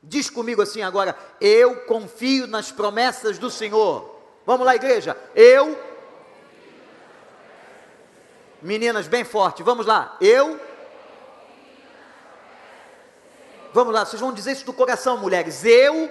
Diz 0.03 0.29
comigo 0.29 0.61
assim 0.61 0.81
agora: 0.81 1.17
eu 1.41 1.77
confio 1.85 2.45
nas 2.45 2.71
promessas 2.71 3.39
do 3.39 3.49
Senhor. 3.49 4.19
Vamos 4.45 4.65
lá, 4.65 4.75
igreja. 4.75 5.17
Eu. 5.33 5.79
Meninas, 8.61 9.07
bem 9.07 9.23
forte, 9.23 9.63
vamos 9.63 9.85
lá. 9.85 10.17
Eu 10.21 10.59
Vamos 13.73 13.91
lá, 13.91 14.05
vocês 14.05 14.21
vão 14.21 14.31
dizer 14.31 14.51
isso 14.51 14.67
do 14.67 14.71
coração, 14.71 15.17
mulheres. 15.17 15.65
Eu. 15.65 16.07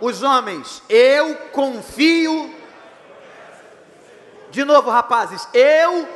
Os 0.00 0.22
homens, 0.22 0.80
eu 0.88 1.34
confio. 1.50 2.54
De 4.50 4.64
novo, 4.64 4.90
rapazes, 4.90 5.48
eu. 5.52 6.08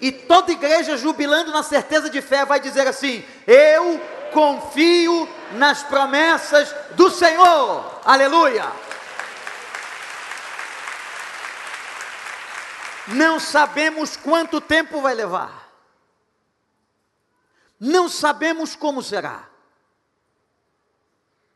E 0.00 0.10
toda 0.10 0.52
igreja 0.52 0.96
jubilando 0.96 1.52
na 1.52 1.62
certeza 1.62 2.08
de 2.08 2.22
fé 2.22 2.44
vai 2.44 2.58
dizer 2.58 2.86
assim: 2.86 3.24
Eu 3.46 4.00
confio 4.32 5.28
nas 5.52 5.82
promessas 5.82 6.74
do 6.92 7.10
Senhor. 7.10 8.00
Aleluia. 8.04 8.70
Não 13.08 13.40
sabemos 13.40 14.16
quanto 14.16 14.60
tempo 14.60 15.00
vai 15.00 15.14
levar. 15.14 15.68
Não 17.78 18.08
sabemos 18.08 18.76
como 18.76 19.02
será. 19.02 19.48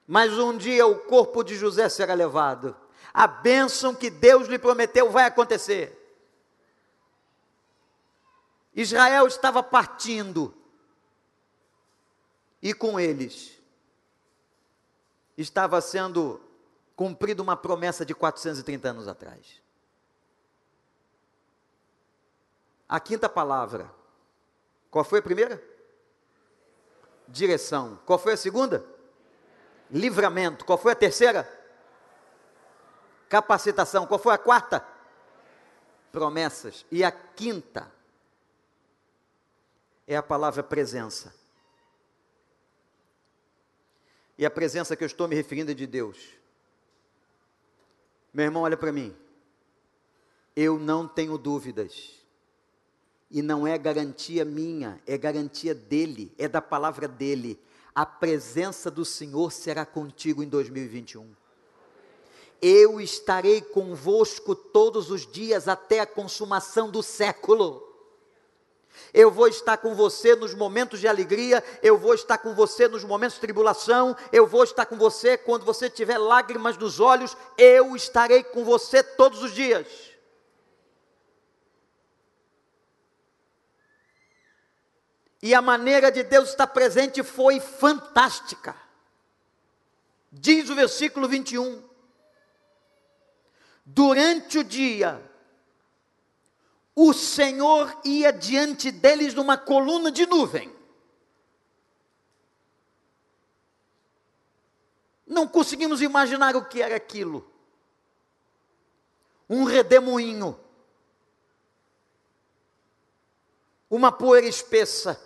Mas 0.07 0.33
um 0.33 0.57
dia 0.57 0.87
o 0.87 0.97
corpo 0.97 1.43
de 1.43 1.55
José 1.55 1.89
será 1.89 2.15
levado. 2.15 2.77
A 3.13 3.27
bênção 3.27 3.95
que 3.95 4.11
Deus 4.11 4.49
lhe 4.49 4.59
prometeu 4.59 5.11
vai 5.11 5.25
acontecer. 5.25 6.04
Israel 8.75 9.27
estava 9.27 9.63
partindo. 9.63 10.55
E 12.61 12.75
com 12.75 12.99
eles 12.99 13.61
estava 15.37 15.81
sendo 15.81 16.41
cumprida 16.97 17.43
uma 17.43 17.57
promessa 17.57 18.05
de 18.05 18.15
430 18.15 18.89
anos 18.89 19.09
atrás. 19.09 19.63
A 22.89 22.99
quinta 22.99 23.29
palavra. 23.29 23.91
Qual 24.91 25.05
foi 25.05 25.19
a 25.19 25.23
primeira? 25.23 25.63
Direção. 27.29 27.99
Qual 28.07 28.19
foi 28.19 28.35
a 28.35 28.37
segunda? 28.37 28.85
Livramento. 29.91 30.65
Qual 30.65 30.79
foi 30.79 30.93
a 30.93 30.97
terceira? 30.97 31.49
Capacitação. 33.29 34.07
Qual 34.07 34.19
foi 34.19 34.35
a 34.35 34.39
quarta? 34.39 34.87
Promessas. 36.13 36.87
E 36.91 37.03
a 37.03 37.11
quinta 37.11 37.94
é 40.07 40.17
a 40.17 40.23
palavra 40.23 40.63
presença. 40.63 41.35
E 44.37 44.45
a 44.45 44.51
presença 44.51 44.97
que 44.97 45.05
eu 45.05 45.07
estou 45.07 45.29
me 45.29 45.35
referindo 45.35 45.71
é 45.71 45.75
de 45.75 45.87
Deus. 45.87 46.19
Meu 48.33 48.45
irmão, 48.45 48.63
olha 48.63 48.77
para 48.77 48.93
mim. 48.93 49.15
Eu 50.57 50.79
não 50.79 51.07
tenho 51.07 51.39
dúvidas 51.39 52.25
e 53.31 53.43
não 53.43 53.67
é 53.67 53.77
garantia 53.79 54.45
minha, 54.45 55.01
é 55.07 55.17
garantia 55.17 55.75
dele, 55.75 56.33
é 56.39 56.49
da 56.49 56.61
palavra 56.61 57.09
dele. 57.09 57.61
A 57.95 58.05
presença 58.05 58.91
do 58.91 59.05
Senhor 59.05 59.53
será 59.53 59.87
contigo 59.87 60.43
em 60.43 60.49
2021. 60.49 61.33
Eu 62.61 63.01
estarei 63.01 63.61
convosco 63.61 64.55
todos 64.55 65.11
os 65.11 65.27
dias 65.31 65.69
até 65.69 66.01
a 66.01 66.07
consumação 66.07 66.91
do 66.91 67.03
século. 67.03 67.94
Eu 69.13 69.31
vou 69.31 69.49
estar 69.49 69.77
com 69.77 69.95
você 69.95 70.35
nos 70.35 70.55
momentos 70.55 71.01
de 71.01 71.09
alegria, 71.09 71.63
eu 71.83 71.97
vou 71.99 72.15
estar 72.15 72.39
com 72.39 72.55
você 72.55 72.89
nos 72.89 73.05
momentos 73.05 73.35
de 73.35 73.41
tribulação, 73.41 74.17
eu 74.33 74.47
vou 74.47 74.65
estar 74.65 74.87
com 74.87 74.97
você 74.97 75.37
quando 75.37 75.65
você 75.65 75.89
tiver 75.91 76.19
lágrimas 76.19 76.77
nos 76.77 77.01
olhos, 77.01 77.37
eu 77.57 77.95
estarei 77.95 78.43
com 78.43 78.65
você 78.65 79.03
todos 79.03 79.43
os 79.43 79.53
dias. 79.53 79.87
E 85.43 85.55
a 85.55 85.61
maneira 85.61 86.11
de 86.11 86.23
Deus 86.23 86.49
estar 86.49 86.67
presente 86.69 87.23
foi 87.23 87.61
fantástica. 87.61 88.75
Diz 90.33 90.71
o 90.71 90.75
versículo 90.75 91.29
21. 91.29 91.83
Durante 93.85 94.59
o 94.59 94.65
dia, 94.65 95.21
o 96.95 97.13
Senhor 97.13 97.99
ia 98.05 98.33
diante 98.33 98.91
deles 98.91 99.35
numa 99.35 99.57
coluna 99.59 100.11
de 100.11 100.27
nuvem. 100.27 100.75
Não 105.27 105.49
conseguimos 105.49 106.03
imaginar 106.03 106.55
o 106.55 106.65
que 106.65 106.81
era 106.81 106.97
aquilo. 106.97 107.51
Um 109.49 109.65
redemoinho. 109.65 110.59
Uma 113.91 114.13
poeira 114.13 114.47
espessa 114.47 115.21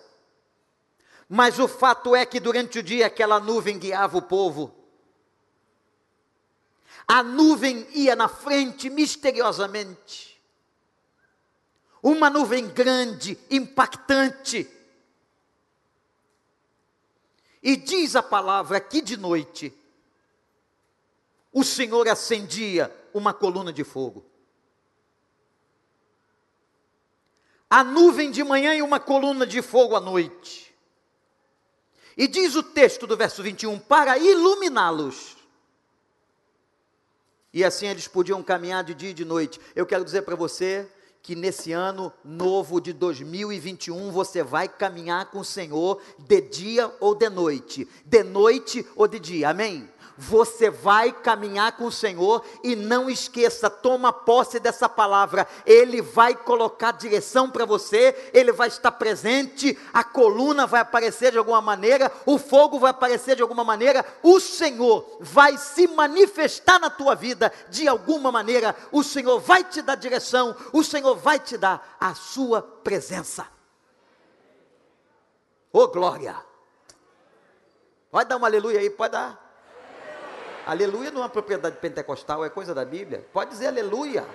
mas 1.28 1.58
o 1.58 1.68
fato 1.68 2.16
é 2.16 2.24
que 2.24 2.40
durante 2.40 2.78
o 2.78 2.82
dia 2.82 3.06
aquela 3.06 3.38
nuvem 3.38 3.78
guiava 3.78 4.16
o 4.16 4.22
povo. 4.22 4.74
A 7.06 7.22
nuvem 7.22 7.86
ia 7.92 8.16
na 8.16 8.28
frente 8.28 8.88
misteriosamente. 8.88 10.27
Uma 12.02 12.30
nuvem 12.30 12.68
grande, 12.68 13.38
impactante. 13.50 14.68
E 17.62 17.76
diz 17.76 18.14
a 18.14 18.22
palavra 18.22 18.80
que 18.80 19.00
de 19.00 19.16
noite 19.16 19.74
o 21.52 21.64
Senhor 21.64 22.08
acendia 22.08 22.94
uma 23.12 23.34
coluna 23.34 23.72
de 23.72 23.82
fogo. 23.82 24.24
A 27.68 27.82
nuvem 27.84 28.30
de 28.30 28.42
manhã 28.42 28.74
e 28.74 28.80
uma 28.80 29.00
coluna 29.00 29.46
de 29.46 29.60
fogo 29.60 29.94
à 29.94 30.00
noite. 30.00 30.74
E 32.16 32.26
diz 32.26 32.54
o 32.54 32.62
texto 32.62 33.06
do 33.06 33.16
verso 33.16 33.42
21: 33.42 33.78
para 33.78 34.16
iluminá-los. 34.18 35.36
E 37.52 37.64
assim 37.64 37.86
eles 37.86 38.06
podiam 38.06 38.42
caminhar 38.42 38.84
de 38.84 38.94
dia 38.94 39.10
e 39.10 39.14
de 39.14 39.24
noite. 39.24 39.60
Eu 39.74 39.86
quero 39.86 40.04
dizer 40.04 40.22
para 40.22 40.36
você 40.36 40.90
que 41.22 41.34
nesse 41.34 41.72
ano 41.72 42.12
novo 42.24 42.80
de 42.80 42.92
2021 42.92 44.10
você 44.10 44.42
vai 44.42 44.68
caminhar 44.68 45.30
com 45.30 45.40
o 45.40 45.44
Senhor 45.44 46.00
de 46.18 46.40
dia 46.40 46.92
ou 47.00 47.14
de 47.14 47.28
noite, 47.28 47.88
de 48.04 48.22
noite 48.22 48.86
ou 48.96 49.06
de 49.06 49.18
dia, 49.18 49.50
amém? 49.50 49.88
Você 50.20 50.68
vai 50.68 51.12
caminhar 51.12 51.76
com 51.76 51.84
o 51.84 51.92
Senhor 51.92 52.44
e 52.64 52.74
não 52.74 53.08
esqueça, 53.08 53.70
toma 53.70 54.12
posse 54.12 54.58
dessa 54.58 54.88
palavra. 54.88 55.46
Ele 55.64 56.02
vai 56.02 56.34
colocar 56.34 56.90
direção 56.90 57.48
para 57.48 57.64
você, 57.64 58.30
ele 58.34 58.50
vai 58.50 58.66
estar 58.66 58.90
presente, 58.90 59.78
a 59.92 60.02
coluna 60.02 60.66
vai 60.66 60.80
aparecer 60.80 61.30
de 61.30 61.38
alguma 61.38 61.62
maneira, 61.62 62.10
o 62.26 62.36
fogo 62.36 62.80
vai 62.80 62.90
aparecer 62.90 63.36
de 63.36 63.42
alguma 63.42 63.62
maneira, 63.62 64.04
o 64.20 64.40
Senhor 64.40 65.18
vai 65.20 65.56
se 65.56 65.86
manifestar 65.86 66.80
na 66.80 66.90
tua 66.90 67.14
vida 67.14 67.52
de 67.68 67.86
alguma 67.86 68.32
maneira, 68.32 68.74
o 68.90 69.04
Senhor 69.04 69.38
vai 69.38 69.62
te 69.62 69.80
dar 69.80 69.94
direção, 69.94 70.56
o 70.72 70.82
Senhor 70.82 71.14
vai 71.14 71.38
te 71.38 71.56
dar 71.56 71.96
a 72.00 72.12
sua 72.16 72.60
presença. 72.60 73.46
Ô 75.72 75.82
oh, 75.82 75.88
glória! 75.88 76.34
Pode 78.10 78.28
dar 78.28 78.36
um 78.36 78.44
aleluia 78.44 78.80
aí, 78.80 78.90
pode 78.90 79.12
dar. 79.12 79.47
Aleluia 80.68 81.10
não 81.10 81.22
é 81.22 81.22
uma 81.22 81.30
propriedade 81.30 81.78
pentecostal, 81.78 82.44
é 82.44 82.50
coisa 82.50 82.74
da 82.74 82.84
Bíblia. 82.84 83.26
Pode 83.32 83.52
dizer 83.52 83.68
aleluia. 83.68 84.28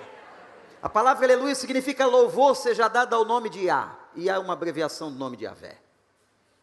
A 0.82 0.88
palavra 0.88 1.24
aleluia 1.24 1.54
significa 1.54 2.04
louvor 2.06 2.56
seja 2.56 2.88
dado 2.88 3.14
ao 3.14 3.24
nome 3.24 3.48
de 3.48 3.66
Yah. 3.66 3.96
E 4.16 4.28
é 4.28 4.36
uma 4.36 4.54
abreviação 4.54 5.12
do 5.12 5.16
nome 5.16 5.36
de 5.36 5.44
Yahvé. 5.44 5.78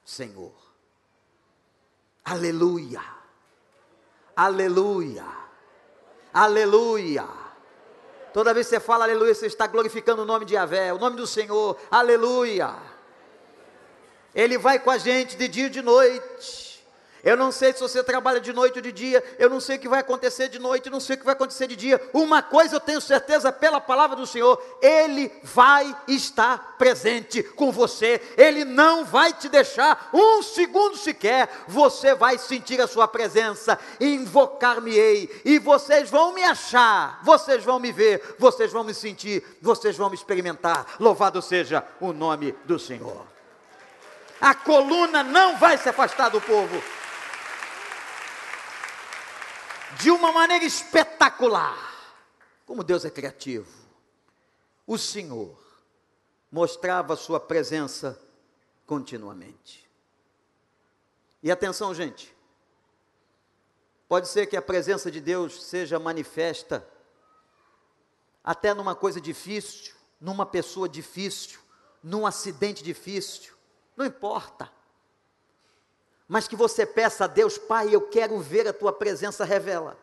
Senhor. 0.04 0.52
Aleluia. 2.26 3.02
Aleluia. 4.36 5.26
Aleluia. 6.34 7.26
Toda 8.34 8.54
vez 8.54 8.68
que 8.68 8.76
você 8.76 8.80
fala 8.82 9.06
aleluia, 9.06 9.34
você 9.34 9.46
está 9.46 9.68
glorificando 9.68 10.24
o 10.24 10.26
nome 10.26 10.44
de 10.44 10.54
Yahvé, 10.54 10.92
o 10.92 11.00
nome 11.00 11.16
do 11.16 11.26
Senhor. 11.26 11.78
Aleluia. 11.90 12.76
Ele 14.36 14.58
vai 14.58 14.80
com 14.80 14.92
a 14.92 14.98
gente 14.98 15.38
de 15.38 15.48
dia 15.48 15.68
e 15.68 15.70
de 15.70 15.82
noite. 15.82 16.71
Eu 17.24 17.38
não 17.38 17.52
sei 17.52 17.72
se 17.72 17.80
você 17.80 18.04
trabalha 18.04 18.40
de 18.40 18.52
noite 18.52 18.78
ou 18.78 18.82
de 18.82 18.92
dia, 18.92 19.24
eu 19.38 19.50
não 19.50 19.60
sei 19.60 19.76
o 19.76 19.80
que 19.80 19.88
vai 19.88 20.00
acontecer 20.00 20.50
de 20.50 20.58
noite, 20.58 20.90
não 20.90 21.00
sei 21.00 21.16
o 21.16 21.20
que 21.20 21.26
vai 21.26 21.34
acontecer 21.34 21.68
de 21.68 21.76
dia. 21.76 22.02
Uma 22.14 22.42
coisa 22.42 22.76
eu 22.76 22.80
tenho 22.80 23.00
certeza 23.00 23.52
pela 23.52 23.80
palavra 23.80 24.16
do 24.16 24.26
Senhor, 24.26 24.62
Ele 24.82 25.32
vai 25.44 25.96
estar 26.08 26.76
presente 26.78 27.44
com 27.44 27.72
você, 27.72 28.20
Ele 28.36 28.66
não 28.66 29.06
vai 29.06 29.34
te 29.34 29.48
deixar 29.50 30.10
um 30.12 30.42
segundo 30.42 30.98
sequer, 30.98 31.48
você 31.68 32.16
vai 32.16 32.40
sentir 32.40 32.82
a 32.82 32.88
Sua 32.88 33.08
presença, 33.08 33.78
invocar-me-ei, 34.00 35.42
e 35.46 35.60
vocês 35.60 36.10
vão 36.10 36.34
me 36.34 36.44
achar, 36.44 37.20
vocês 37.24 37.64
vão 37.64 37.80
me 37.80 37.92
ver, 37.92 38.36
vocês 38.40 38.72
vão 38.72 38.84
me 38.84 38.96
sentir, 38.96 39.44
vocês 39.62 39.96
vão 39.96 40.10
me 40.10 40.16
experimentar. 40.16 40.96
Louvado 41.00 41.40
seja 41.42 41.86
o 42.00 42.12
nome 42.12 42.56
do 42.66 42.80
Senhor. 42.80 43.26
A 44.40 44.56
coluna 44.56 45.22
não 45.22 45.58
vai 45.58 45.78
se 45.78 45.88
afastar 45.88 46.30
do 46.30 46.42
povo 46.42 46.82
de 50.00 50.12
uma 50.12 50.32
maneira 50.32 50.66
espetacular. 50.66 51.78
Como 52.66 52.84
Deus 52.84 53.06
é 53.06 53.10
criativo. 53.10 53.70
O 54.86 54.98
Senhor 54.98 55.58
mostrava 56.52 57.16
sua 57.16 57.40
presença 57.40 58.20
continuamente. 58.86 59.90
E 61.42 61.52
atenção, 61.52 61.94
gente. 61.94 62.36
Pode 64.08 64.28
ser 64.28 64.48
que 64.48 64.58
a 64.58 64.62
presença 64.62 65.10
de 65.10 65.22
Deus 65.22 65.64
seja 65.64 65.98
manifesta 65.98 66.86
até 68.44 68.74
numa 68.74 68.94
coisa 68.94 69.22
difícil, 69.22 69.94
numa 70.20 70.46
pessoa 70.46 70.90
difícil, 70.90 71.60
num 72.04 72.26
acidente 72.26 72.84
difícil. 72.84 73.54
Não 73.96 74.06
importa 74.06 74.72
mas 76.32 76.48
que 76.48 76.56
você 76.56 76.86
peça 76.86 77.26
a 77.26 77.28
Deus, 77.28 77.58
Pai, 77.58 77.94
eu 77.94 78.08
quero 78.08 78.40
ver 78.40 78.66
a 78.66 78.72
tua 78.72 78.94
presença 78.94 79.44
revela. 79.44 79.98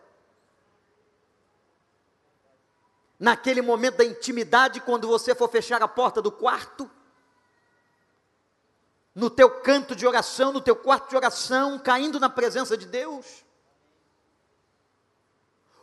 Naquele 3.18 3.62
momento 3.62 3.96
da 3.96 4.04
intimidade, 4.04 4.78
quando 4.82 5.08
você 5.08 5.34
for 5.34 5.48
fechar 5.48 5.82
a 5.82 5.88
porta 5.88 6.20
do 6.20 6.30
quarto, 6.30 6.90
no 9.14 9.30
teu 9.30 9.48
canto 9.62 9.96
de 9.96 10.06
oração, 10.06 10.52
no 10.52 10.60
teu 10.60 10.76
quarto 10.76 11.08
de 11.08 11.16
oração, 11.16 11.78
caindo 11.78 12.20
na 12.20 12.28
presença 12.28 12.76
de 12.76 12.84
Deus, 12.84 13.42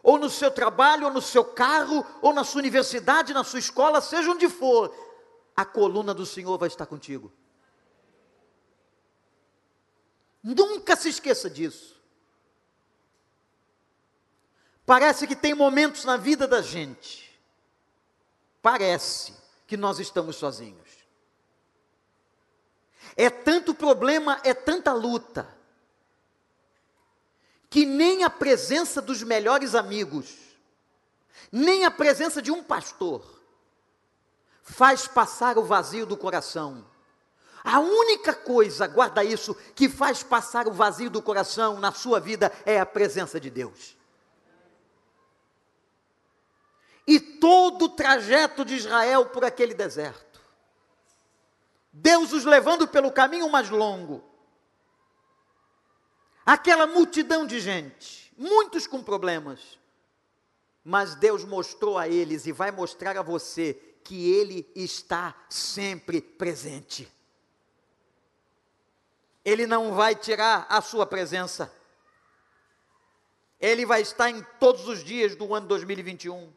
ou 0.04 0.20
no 0.20 0.30
seu 0.30 0.52
trabalho, 0.52 1.08
ou 1.08 1.12
no 1.12 1.24
seu 1.24 1.44
carro, 1.44 2.06
ou 2.22 2.32
na 2.32 2.44
sua 2.44 2.60
universidade, 2.60 3.34
na 3.34 3.44
sua 3.44 3.58
escola, 3.58 4.00
seja 4.00 4.30
onde 4.30 4.48
for, 4.48 4.96
a 5.56 5.66
coluna 5.66 6.14
do 6.14 6.24
Senhor 6.24 6.56
vai 6.60 6.68
estar 6.68 6.86
contigo. 6.86 7.34
Nunca 10.46 10.96
se 10.96 11.10
esqueça 11.10 11.50
disso. 11.50 12.00
Parece 14.86 15.26
que 15.26 15.36
tem 15.36 15.56
momentos 15.56 16.06
na 16.06 16.18
vida 16.18 16.48
da 16.48 16.62
gente, 16.62 17.42
parece 18.62 19.34
que 19.66 19.76
nós 19.76 19.98
estamos 19.98 20.36
sozinhos. 20.36 20.88
É 23.18 23.32
tanto 23.32 23.74
problema, 23.74 24.40
é 24.44 24.54
tanta 24.54 24.94
luta, 24.94 25.50
que 27.68 27.84
nem 27.84 28.24
a 28.24 28.30
presença 28.30 29.02
dos 29.02 29.24
melhores 29.24 29.74
amigos, 29.74 30.32
nem 31.52 31.86
a 31.86 31.90
presença 31.90 32.40
de 32.40 32.52
um 32.52 32.64
pastor, 32.64 33.42
faz 34.62 35.08
passar 35.08 35.58
o 35.58 35.66
vazio 35.66 36.06
do 36.06 36.16
coração 36.16 36.86
a 37.76 37.80
única 37.80 38.34
coisa, 38.34 38.88
guarda 38.88 39.22
isso, 39.22 39.54
que 39.76 39.90
faz 39.90 40.24
passar 40.24 40.66
o 40.66 40.72
vazio 40.72 41.10
do 41.10 41.22
coração 41.22 41.78
na 41.78 41.92
sua 41.92 42.22
vida 42.22 42.50
é 42.66 42.80
a 42.80 42.86
presença 42.86 43.38
de 43.38 43.50
Deus. 43.50 43.98
E 47.06 47.20
todo 47.20 47.84
o 47.84 47.90
trajeto 47.90 48.64
de 48.64 48.76
Israel 48.76 49.26
por 49.26 49.44
aquele 49.44 49.74
deserto. 49.74 50.42
Deus 51.92 52.32
os 52.32 52.46
levando 52.46 52.88
pelo 52.88 53.12
caminho 53.12 53.50
mais 53.50 53.70
longo. 53.70 54.24
Aquela 56.46 56.88
multidão 56.88 57.46
de 57.46 57.60
gente, 57.60 58.34
muitos 58.38 58.88
com 58.88 59.04
problemas. 59.04 59.78
Mas 60.82 61.14
Deus 61.14 61.44
mostrou 61.44 61.98
a 61.98 62.08
eles 62.08 62.46
e 62.46 62.54
vai 62.54 62.72
mostrar 62.72 63.18
a 63.18 63.22
você 63.22 63.74
que 64.02 64.32
Ele 64.32 64.66
está 64.74 65.36
sempre 65.50 66.22
presente. 66.22 67.14
Ele 69.46 69.68
não 69.68 69.94
vai 69.94 70.16
tirar 70.16 70.66
a 70.68 70.82
sua 70.82 71.06
presença. 71.06 71.72
Ele 73.60 73.86
vai 73.86 74.02
estar 74.02 74.30
em 74.30 74.42
todos 74.60 74.88
os 74.88 75.04
dias 75.04 75.36
do 75.36 75.54
ano 75.54 75.68
2021. 75.68 76.52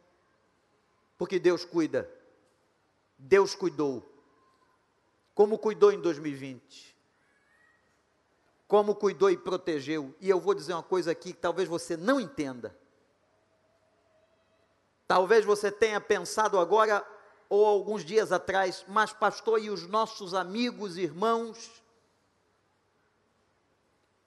Porque 1.18 1.38
Deus 1.38 1.66
cuida. 1.66 2.10
Deus 3.18 3.54
cuidou. 3.54 4.10
Como 5.34 5.58
cuidou 5.58 5.92
em 5.92 6.00
2020. 6.00 6.96
Como 8.66 8.94
cuidou 8.94 9.30
e 9.30 9.36
protegeu. 9.36 10.14
E 10.18 10.30
eu 10.30 10.40
vou 10.40 10.54
dizer 10.54 10.72
uma 10.72 10.82
coisa 10.82 11.10
aqui 11.12 11.34
que 11.34 11.38
talvez 11.38 11.68
você 11.68 11.94
não 11.96 12.18
entenda. 12.18 12.74
Talvez 15.06 15.44
você 15.44 15.70
tenha 15.70 16.00
pensado 16.00 16.58
agora 16.58 17.06
ou 17.48 17.64
alguns 17.64 18.04
dias 18.04 18.30
atrás, 18.30 18.84
mas 18.88 19.12
pastor, 19.12 19.58
e 19.58 19.70
os 19.70 19.86
nossos 19.86 20.34
amigos, 20.34 20.98
irmãos, 20.98 21.82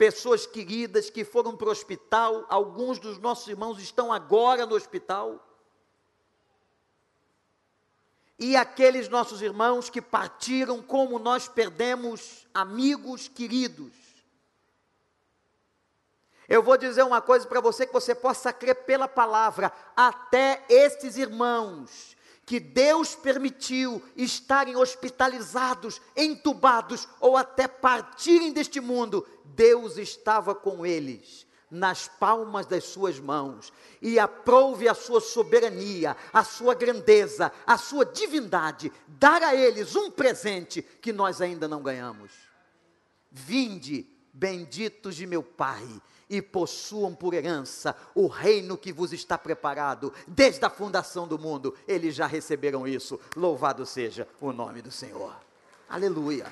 pessoas 0.01 0.47
queridas 0.47 1.11
que 1.11 1.23
foram 1.23 1.55
para 1.55 1.67
o 1.67 1.71
hospital, 1.71 2.43
alguns 2.49 2.97
dos 2.97 3.19
nossos 3.19 3.47
irmãos 3.47 3.79
estão 3.79 4.11
agora 4.11 4.65
no 4.65 4.73
hospital. 4.73 5.47
E 8.39 8.55
aqueles 8.55 9.07
nossos 9.07 9.43
irmãos 9.43 9.91
que 9.91 10.01
partiram, 10.01 10.81
como 10.81 11.19
nós 11.19 11.47
perdemos 11.47 12.47
amigos 12.51 13.27
queridos. 13.27 13.93
Eu 16.49 16.63
vou 16.63 16.77
dizer 16.77 17.03
uma 17.03 17.21
coisa 17.21 17.45
para 17.45 17.61
você 17.61 17.85
que 17.85 17.93
você 17.93 18.15
possa 18.15 18.51
crer 18.51 18.83
pela 18.85 19.07
palavra, 19.07 19.71
até 19.95 20.65
estes 20.67 21.15
irmãos 21.15 22.17
que 22.51 22.59
Deus 22.59 23.15
permitiu 23.15 24.03
estarem 24.13 24.75
hospitalizados, 24.75 26.01
entubados 26.17 27.07
ou 27.21 27.37
até 27.37 27.65
partirem 27.65 28.51
deste 28.51 28.81
mundo, 28.81 29.25
Deus 29.45 29.95
estava 29.97 30.53
com 30.53 30.85
eles 30.85 31.47
nas 31.69 32.09
palmas 32.09 32.65
das 32.65 32.83
suas 32.83 33.17
mãos 33.21 33.71
e 34.01 34.19
aprove 34.19 34.89
a 34.89 34.93
sua 34.93 35.21
soberania, 35.21 36.17
a 36.33 36.43
sua 36.43 36.75
grandeza, 36.75 37.53
a 37.65 37.77
sua 37.77 38.03
divindade, 38.03 38.91
dar 39.07 39.41
a 39.41 39.55
eles 39.55 39.95
um 39.95 40.11
presente 40.11 40.81
que 40.81 41.13
nós 41.13 41.39
ainda 41.39 41.69
não 41.69 41.81
ganhamos. 41.81 42.33
Vinde, 43.31 44.05
benditos 44.33 45.15
de 45.15 45.25
meu 45.25 45.41
Pai, 45.41 45.87
e 46.31 46.41
possuam 46.41 47.13
por 47.13 47.33
herança 47.33 47.93
o 48.15 48.25
reino 48.25 48.77
que 48.77 48.93
vos 48.93 49.11
está 49.11 49.37
preparado 49.37 50.13
desde 50.25 50.63
a 50.63 50.69
fundação 50.69 51.27
do 51.27 51.37
mundo. 51.37 51.77
Eles 51.85 52.15
já 52.15 52.25
receberam 52.25 52.87
isso. 52.87 53.19
Louvado 53.35 53.85
seja 53.85 54.25
o 54.39 54.53
nome 54.53 54.81
do 54.81 54.89
Senhor. 54.89 55.35
Aleluia. 55.89 56.49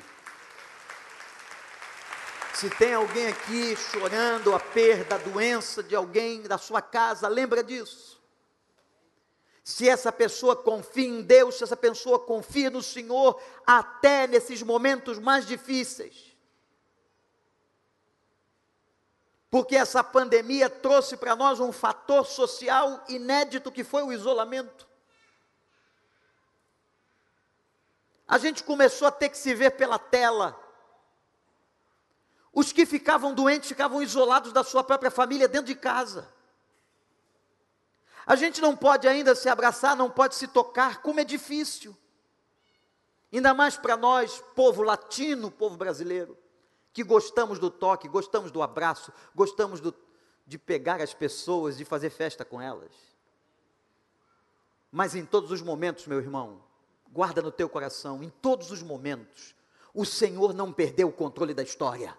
Se 2.53 2.69
tem 2.71 2.93
alguém 2.93 3.27
aqui 3.27 3.73
chorando 3.77 4.53
a 4.53 4.59
perda, 4.59 5.15
a 5.15 5.17
doença 5.17 5.81
de 5.81 5.95
alguém 5.95 6.41
da 6.41 6.57
sua 6.57 6.81
casa, 6.81 7.29
lembra 7.29 7.63
disso. 7.63 8.19
Se 9.63 9.87
essa 9.87 10.11
pessoa 10.11 10.57
confia 10.57 11.07
em 11.07 11.21
Deus, 11.21 11.55
se 11.55 11.63
essa 11.63 11.77
pessoa 11.77 12.19
confia 12.19 12.69
no 12.69 12.83
Senhor, 12.83 13.41
até 13.65 14.27
nesses 14.27 14.61
momentos 14.61 15.17
mais 15.19 15.45
difíceis. 15.45 16.28
Porque 19.49 19.75
essa 19.75 20.03
pandemia 20.03 20.69
trouxe 20.69 21.17
para 21.17 21.35
nós 21.35 21.59
um 21.59 21.71
fator 21.71 22.25
social 22.25 23.03
inédito 23.09 23.71
que 23.71 23.83
foi 23.83 24.03
o 24.03 24.13
isolamento. 24.13 24.87
A 28.27 28.37
gente 28.37 28.63
começou 28.63 29.07
a 29.07 29.11
ter 29.11 29.29
que 29.29 29.37
se 29.37 29.55
ver 29.55 29.71
pela 29.71 29.97
tela. 29.97 30.57
Os 32.53 32.71
que 32.71 32.85
ficavam 32.85 33.33
doentes 33.33 33.69
ficavam 33.69 34.03
isolados 34.03 34.53
da 34.53 34.63
sua 34.63 34.83
própria 34.83 35.09
família 35.09 35.47
dentro 35.47 35.67
de 35.67 35.75
casa. 35.75 36.31
A 38.27 38.35
gente 38.35 38.61
não 38.61 38.75
pode 38.75 39.07
ainda 39.07 39.33
se 39.33 39.49
abraçar, 39.49 39.95
não 39.95 40.11
pode 40.11 40.35
se 40.35 40.47
tocar, 40.47 41.01
como 41.01 41.19
é 41.19 41.23
difícil. 41.23 41.97
Ainda 43.33 43.55
mais 43.55 43.77
para 43.77 43.97
nós, 43.97 44.43
povo 44.55 44.83
latino, 44.83 45.49
povo 45.49 45.75
brasileiro, 45.75 46.37
que 46.99 47.03
gostamos 47.05 47.59
do 47.59 47.71
toque, 47.71 48.09
gostamos 48.09 48.51
do 48.51 48.61
abraço, 48.61 49.13
gostamos 49.33 49.79
do, 49.79 49.95
de 50.45 50.57
pegar 50.57 50.99
as 50.99 51.13
pessoas, 51.13 51.77
de 51.77 51.85
fazer 51.85 52.09
festa 52.09 52.43
com 52.43 52.61
elas. 52.61 52.91
Mas 54.91 55.15
em 55.15 55.25
todos 55.25 55.49
os 55.49 55.61
momentos, 55.61 56.07
meu 56.07 56.19
irmão, 56.19 56.61
guarda 57.09 57.41
no 57.41 57.53
teu 57.53 57.69
coração, 57.69 58.21
em 58.21 58.29
todos 58.29 58.69
os 58.69 58.83
momentos, 58.83 59.55
o 59.93 60.03
Senhor 60.03 60.53
não 60.53 60.73
perdeu 60.73 61.07
o 61.07 61.13
controle 61.13 61.53
da 61.53 61.63
história. 61.63 62.17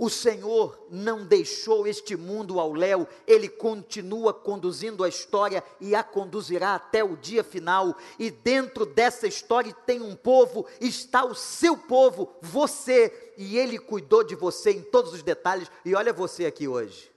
O 0.00 0.08
Senhor 0.08 0.86
não 0.88 1.26
deixou 1.26 1.86
este 1.86 2.16
mundo 2.16 2.58
ao 2.58 2.72
léu, 2.72 3.06
Ele 3.26 3.50
continua 3.50 4.32
conduzindo 4.32 5.04
a 5.04 5.08
história 5.10 5.62
e 5.78 5.94
a 5.94 6.02
conduzirá 6.02 6.74
até 6.74 7.04
o 7.04 7.18
dia 7.18 7.44
final. 7.44 7.94
E 8.18 8.30
dentro 8.30 8.86
dessa 8.86 9.26
história 9.26 9.74
tem 9.84 10.00
um 10.00 10.16
povo, 10.16 10.64
está 10.80 11.22
o 11.22 11.34
seu 11.34 11.76
povo, 11.76 12.32
você, 12.40 13.32
e 13.36 13.58
Ele 13.58 13.78
cuidou 13.78 14.24
de 14.24 14.34
você 14.34 14.70
em 14.70 14.80
todos 14.80 15.12
os 15.12 15.22
detalhes. 15.22 15.70
E 15.84 15.94
olha 15.94 16.14
você 16.14 16.46
aqui 16.46 16.66
hoje, 16.66 17.09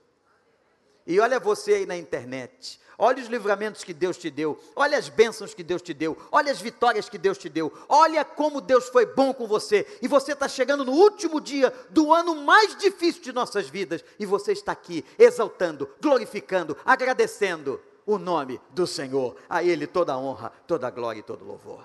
e 1.06 1.20
olha 1.20 1.38
você 1.38 1.74
aí 1.74 1.86
na 1.86 1.96
internet, 1.96 2.80
Olha 2.96 3.22
os 3.22 3.28
livramentos 3.28 3.82
que 3.82 3.92
Deus 3.92 4.16
te 4.16 4.30
deu, 4.30 4.58
olha 4.76 4.96
as 4.96 5.08
bênçãos 5.08 5.52
que 5.52 5.62
Deus 5.64 5.82
te 5.82 5.92
deu, 5.92 6.16
olha 6.30 6.52
as 6.52 6.60
vitórias 6.60 7.08
que 7.08 7.18
Deus 7.18 7.36
te 7.36 7.48
deu, 7.48 7.72
olha 7.88 8.24
como 8.24 8.60
Deus 8.60 8.88
foi 8.88 9.04
bom 9.04 9.34
com 9.34 9.46
você, 9.46 9.86
e 10.00 10.06
você 10.06 10.32
está 10.32 10.46
chegando 10.46 10.84
no 10.84 10.92
último 10.92 11.40
dia 11.40 11.72
do 11.90 12.12
ano 12.12 12.36
mais 12.36 12.76
difícil 12.76 13.22
de 13.22 13.32
nossas 13.32 13.68
vidas, 13.68 14.04
e 14.18 14.24
você 14.24 14.52
está 14.52 14.72
aqui 14.72 15.04
exaltando, 15.18 15.90
glorificando, 16.00 16.76
agradecendo 16.84 17.82
o 18.06 18.16
nome 18.16 18.60
do 18.70 18.86
Senhor, 18.86 19.36
a 19.48 19.62
Ele 19.62 19.86
toda 19.86 20.12
a 20.12 20.18
honra, 20.18 20.52
toda 20.66 20.86
a 20.86 20.90
glória 20.90 21.18
e 21.18 21.24
todo 21.24 21.44
louvor. 21.44 21.84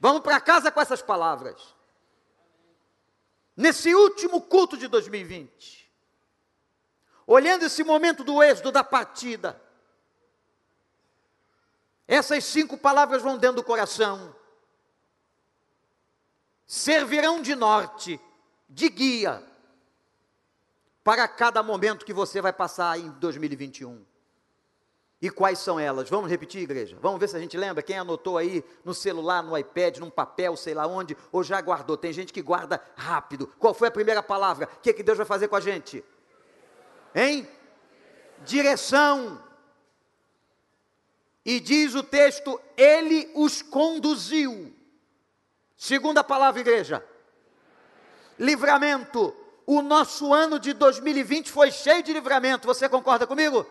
Vamos 0.00 0.22
para 0.22 0.40
casa 0.40 0.72
com 0.72 0.80
essas 0.80 1.00
palavras. 1.00 1.76
Nesse 3.56 3.94
último 3.94 4.40
culto 4.40 4.76
de 4.76 4.88
2020, 4.88 5.81
olhando 7.26 7.64
esse 7.64 7.84
momento 7.84 8.24
do 8.24 8.42
êxodo, 8.42 8.72
da 8.72 8.84
partida, 8.84 9.60
essas 12.06 12.44
cinco 12.44 12.76
palavras 12.76 13.22
vão 13.22 13.38
dentro 13.38 13.56
do 13.56 13.64
coração. 13.64 14.34
Servirão 16.66 17.40
de 17.40 17.54
norte, 17.54 18.20
de 18.68 18.88
guia, 18.88 19.42
para 21.04 21.26
cada 21.26 21.62
momento 21.62 22.04
que 22.04 22.12
você 22.12 22.40
vai 22.40 22.52
passar 22.52 22.98
em 22.98 23.10
2021. 23.12 24.04
E 25.22 25.30
quais 25.30 25.60
são 25.60 25.78
elas? 25.78 26.10
Vamos 26.10 26.28
repetir, 26.28 26.62
igreja? 26.62 26.98
Vamos 27.00 27.20
ver 27.20 27.28
se 27.28 27.36
a 27.36 27.38
gente 27.38 27.56
lembra. 27.56 27.80
Quem 27.80 27.96
anotou 27.96 28.36
aí 28.36 28.64
no 28.84 28.92
celular, 28.92 29.40
no 29.40 29.56
iPad, 29.56 29.98
num 29.98 30.10
papel, 30.10 30.56
sei 30.56 30.74
lá 30.74 30.84
onde, 30.84 31.16
ou 31.30 31.44
já 31.44 31.60
guardou? 31.60 31.96
Tem 31.96 32.12
gente 32.12 32.32
que 32.32 32.42
guarda 32.42 32.82
rápido. 32.96 33.46
Qual 33.58 33.72
foi 33.72 33.86
a 33.86 33.92
primeira 33.92 34.20
palavra? 34.20 34.68
O 34.78 34.80
que, 34.80 34.90
é 34.90 34.92
que 34.92 35.02
Deus 35.02 35.16
vai 35.16 35.26
fazer 35.26 35.46
com 35.46 35.54
a 35.54 35.60
gente? 35.60 36.04
Hein? 37.14 37.48
Direção. 38.44 39.42
E 41.44 41.60
diz 41.60 41.94
o 41.94 42.02
texto: 42.02 42.60
Ele 42.76 43.30
os 43.34 43.62
conduziu. 43.62 44.74
Segunda 45.76 46.22
palavra, 46.22 46.60
igreja. 46.60 47.04
Livramento. 48.38 49.36
O 49.64 49.80
nosso 49.80 50.32
ano 50.32 50.58
de 50.58 50.72
2020 50.72 51.50
foi 51.50 51.70
cheio 51.70 52.02
de 52.02 52.12
livramento. 52.12 52.66
Você 52.66 52.88
concorda 52.88 53.26
comigo? 53.26 53.66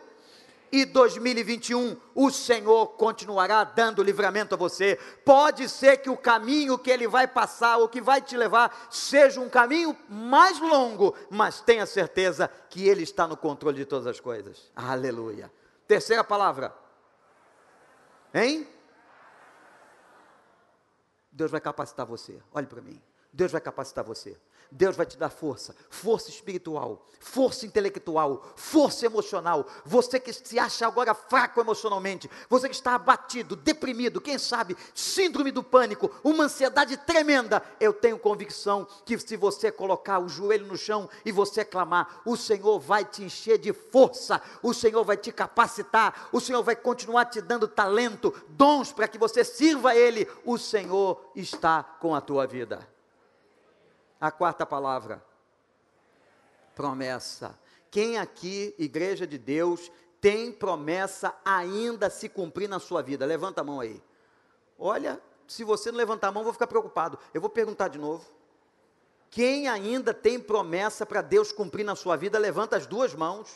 E 0.72 0.86
2021, 0.86 1.98
o 2.16 2.32
Senhor 2.32 2.88
continuará 2.90 3.64
dando 3.64 4.02
livramento 4.02 4.56
a 4.56 4.58
você. 4.58 4.98
Pode 5.26 5.68
ser 5.68 5.98
que 5.98 6.10
o 6.10 6.16
caminho 6.16 6.78
que 6.78 6.90
Ele 6.90 7.08
vai 7.08 7.28
passar, 7.28 7.78
ou 7.78 7.90
que 7.90 8.00
vai 8.00 8.22
te 8.22 8.38
levar, 8.38 8.88
seja 8.90 9.42
um 9.42 9.50
caminho 9.50 9.98
mais 10.08 10.60
longo, 10.60 11.14
mas 11.30 11.60
tenha 11.60 11.86
certeza 11.86 12.50
que 12.70 12.88
Ele 12.88 13.04
está 13.04 13.28
no 13.28 13.36
controle 13.36 13.78
de 13.78 13.86
todas 13.86 14.08
as 14.08 14.20
coisas. 14.20 14.72
Aleluia. 14.76 15.52
Terceira 15.88 16.24
palavra, 16.24 16.74
Hein? 18.34 18.68
Deus 21.32 21.52
vai 21.52 21.62
capacitar 21.62 22.06
você. 22.06 22.42
Olhe 22.52 22.68
para 22.68 22.82
mim. 22.82 23.02
Deus 23.32 23.52
vai 23.52 23.62
capacitar 23.62 24.04
você. 24.04 24.38
Deus 24.72 24.96
vai 24.96 25.06
te 25.06 25.18
dar 25.18 25.30
força, 25.30 25.76
força 25.90 26.30
espiritual, 26.30 27.06
força 27.20 27.66
intelectual, 27.66 28.42
força 28.56 29.06
emocional. 29.06 29.68
Você 29.86 30.18
que 30.18 30.32
se 30.32 30.58
acha 30.58 30.88
agora 30.88 31.14
fraco 31.14 31.60
emocionalmente, 31.60 32.32
você 32.50 32.70
que 32.70 32.76
está 32.76 32.96
abatido, 32.96 33.58
deprimido, 33.58 34.22
quem 34.22 34.38
sabe, 34.38 34.78
síndrome 34.96 35.52
do 35.52 35.62
pânico, 35.62 36.10
uma 36.24 36.46
ansiedade 36.46 36.96
tremenda, 36.96 37.62
eu 37.82 37.92
tenho 37.92 38.18
convicção 38.18 38.88
que 39.06 39.20
se 39.20 39.36
você 39.36 39.70
colocar 39.72 40.20
o 40.20 40.30
joelho 40.30 40.66
no 40.66 40.78
chão 40.78 41.10
e 41.26 41.34
você 41.34 41.66
clamar, 41.66 42.22
o 42.26 42.38
Senhor 42.38 42.80
vai 42.80 43.04
te 43.04 43.24
encher 43.24 43.58
de 43.58 43.74
força, 43.74 44.42
o 44.64 44.74
Senhor 44.74 45.04
vai 45.04 45.18
te 45.18 45.34
capacitar, 45.34 46.30
o 46.32 46.40
Senhor 46.40 46.64
vai 46.64 46.78
continuar 46.78 47.26
te 47.26 47.42
dando 47.42 47.68
talento, 47.68 48.34
dons 48.48 48.94
para 48.94 49.08
que 49.10 49.18
você 49.18 49.44
sirva 49.44 49.90
a 49.90 49.96
Ele. 49.96 50.26
O 50.46 50.58
Senhor 50.58 51.32
está 51.36 51.84
com 51.84 52.16
a 52.16 52.22
tua 52.22 52.48
vida. 52.48 52.91
A 54.22 54.30
quarta 54.30 54.66
palavra: 54.66 55.26
promessa. 56.76 57.60
Quem 57.90 58.20
aqui, 58.20 58.74
igreja 58.78 59.26
de 59.26 59.38
Deus, 59.38 59.92
tem 60.22 60.52
promessa 60.52 61.36
ainda 61.44 62.10
se 62.10 62.30
cumprir 62.30 62.70
na 62.70 62.80
sua 62.80 63.02
vida? 63.02 63.26
Levanta 63.26 63.62
a 63.62 63.64
mão 63.64 63.80
aí. 63.80 64.02
Olha, 64.78 65.20
se 65.48 65.64
você 65.64 65.92
não 65.92 65.98
levantar 65.98 66.28
a 66.28 66.32
mão, 66.32 66.42
eu 66.42 66.46
vou 66.46 66.54
ficar 66.54 66.68
preocupado. 66.68 67.18
Eu 67.34 67.42
vou 67.42 67.50
perguntar 67.50 67.88
de 67.88 67.98
novo. 67.98 68.26
Quem 69.32 69.68
ainda 69.68 70.14
tem 70.14 70.40
promessa 70.40 71.06
para 71.06 71.22
Deus 71.22 71.52
cumprir 71.52 71.84
na 71.84 71.96
sua 71.96 72.16
vida, 72.16 72.38
levanta 72.38 72.78
as 72.78 72.86
duas 72.86 73.16
mãos. 73.16 73.50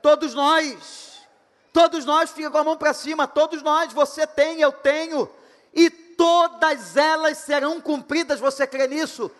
Todos 0.00 0.34
nós. 0.34 1.20
Todos 1.72 2.04
nós, 2.04 2.30
fica 2.30 2.50
com 2.50 2.58
a 2.58 2.64
mão 2.64 2.76
para 2.76 2.92
cima. 2.92 3.28
Todos 3.28 3.62
nós, 3.62 3.92
você 3.92 4.26
tem, 4.26 4.60
eu 4.60 4.72
tenho. 4.72 5.28
E 5.72 5.90
todas 5.90 6.96
elas 6.96 7.38
serão 7.38 7.80
cumpridas. 7.80 8.40
Você 8.40 8.66
crê 8.66 8.88
nisso? 8.88 9.30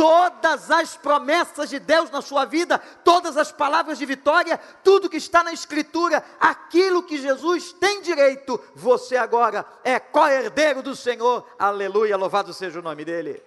Todas 0.00 0.70
as 0.70 0.96
promessas 0.96 1.68
de 1.68 1.78
Deus 1.78 2.10
na 2.10 2.22
sua 2.22 2.46
vida, 2.46 2.78
todas 3.04 3.36
as 3.36 3.52
palavras 3.52 3.98
de 3.98 4.06
vitória, 4.06 4.56
tudo 4.82 5.10
que 5.10 5.18
está 5.18 5.44
na 5.44 5.52
Escritura, 5.52 6.24
aquilo 6.40 7.02
que 7.02 7.18
Jesus 7.18 7.74
tem 7.74 8.00
direito, 8.00 8.58
você 8.74 9.18
agora 9.18 9.62
é 9.84 10.00
co-herdeiro 10.00 10.82
do 10.82 10.96
Senhor, 10.96 11.46
aleluia, 11.58 12.16
louvado 12.16 12.54
seja 12.54 12.78
o 12.78 12.82
nome 12.82 13.04
dEle. 13.04 13.42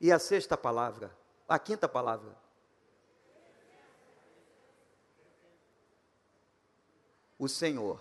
E 0.00 0.12
a 0.12 0.20
sexta 0.20 0.56
palavra, 0.56 1.10
a 1.48 1.58
quinta 1.58 1.88
palavra, 1.88 2.30
o 7.36 7.48
Senhor 7.48 8.00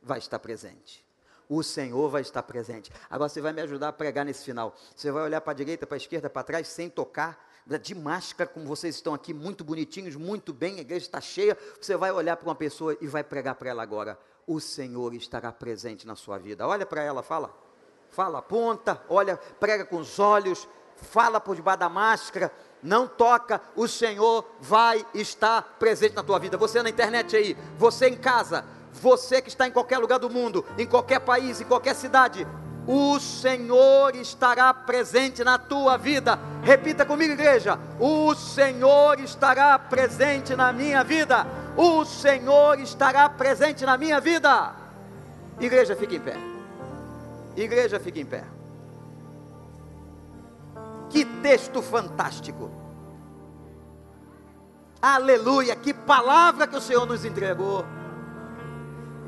vai 0.00 0.18
estar 0.18 0.38
presente 0.38 1.06
o 1.48 1.62
Senhor 1.62 2.08
vai 2.10 2.22
estar 2.22 2.42
presente. 2.42 2.90
Agora 3.08 3.28
você 3.28 3.40
vai 3.40 3.52
me 3.52 3.62
ajudar 3.62 3.88
a 3.88 3.92
pregar 3.92 4.24
nesse 4.24 4.44
final. 4.44 4.74
Você 4.94 5.10
vai 5.10 5.22
olhar 5.22 5.40
para 5.40 5.52
a 5.52 5.56
direita, 5.56 5.86
para 5.86 5.96
a 5.96 5.98
esquerda, 5.98 6.28
para 6.28 6.42
trás, 6.42 6.68
sem 6.68 6.90
tocar, 6.90 7.48
de 7.76 7.94
máscara, 7.94 8.48
como 8.48 8.64
vocês 8.64 8.94
estão 8.94 9.12
aqui, 9.12 9.34
muito 9.34 9.62
bonitinhos, 9.62 10.16
muito 10.16 10.54
bem, 10.54 10.78
a 10.78 10.80
igreja 10.80 11.04
está 11.04 11.20
cheia. 11.20 11.56
Você 11.78 11.96
vai 11.96 12.10
olhar 12.10 12.36
para 12.36 12.48
uma 12.48 12.54
pessoa 12.54 12.96
e 13.00 13.06
vai 13.06 13.22
pregar 13.22 13.56
para 13.56 13.68
ela 13.68 13.82
agora. 13.82 14.18
O 14.46 14.58
Senhor 14.58 15.12
estará 15.12 15.52
presente 15.52 16.06
na 16.06 16.16
sua 16.16 16.38
vida. 16.38 16.66
Olha 16.66 16.86
para 16.86 17.02
ela, 17.02 17.22
fala. 17.22 17.54
Fala, 18.10 18.38
aponta, 18.38 19.02
olha, 19.06 19.36
prega 19.36 19.84
com 19.84 19.98
os 19.98 20.18
olhos, 20.18 20.66
fala 20.96 21.38
por 21.38 21.54
debaixo 21.54 21.80
da 21.80 21.90
máscara, 21.90 22.50
não 22.82 23.06
toca, 23.06 23.60
o 23.76 23.86
Senhor 23.86 24.44
vai 24.60 25.04
estar 25.12 25.76
presente 25.78 26.14
na 26.14 26.22
tua 26.22 26.38
vida. 26.38 26.56
Você 26.56 26.82
na 26.82 26.88
internet 26.88 27.36
aí, 27.36 27.54
você 27.76 28.08
em 28.08 28.16
casa, 28.16 28.64
você 28.92 29.40
que 29.40 29.48
está 29.48 29.66
em 29.66 29.70
qualquer 29.70 29.98
lugar 29.98 30.18
do 30.18 30.30
mundo, 30.30 30.64
em 30.76 30.86
qualquer 30.86 31.20
país, 31.20 31.60
em 31.60 31.64
qualquer 31.64 31.94
cidade, 31.94 32.46
o 32.86 33.20
Senhor 33.20 34.16
estará 34.16 34.72
presente 34.72 35.44
na 35.44 35.58
tua 35.58 35.98
vida. 35.98 36.38
Repita 36.62 37.04
comigo, 37.04 37.34
igreja: 37.34 37.78
o 38.00 38.34
Senhor 38.34 39.20
estará 39.20 39.78
presente 39.78 40.56
na 40.56 40.72
minha 40.72 41.04
vida. 41.04 41.46
O 41.76 42.04
Senhor 42.04 42.80
estará 42.80 43.28
presente 43.28 43.84
na 43.84 43.98
minha 43.98 44.20
vida. 44.20 44.74
Igreja, 45.60 45.94
fique 45.94 46.16
em 46.16 46.20
pé. 46.20 46.36
Igreja, 47.54 48.00
fique 48.00 48.20
em 48.20 48.26
pé. 48.26 48.44
Que 51.10 51.24
texto 51.24 51.82
fantástico. 51.82 52.70
Aleluia, 55.00 55.76
que 55.76 55.92
palavra 55.92 56.66
que 56.66 56.76
o 56.76 56.80
Senhor 56.80 57.06
nos 57.06 57.24
entregou. 57.24 57.84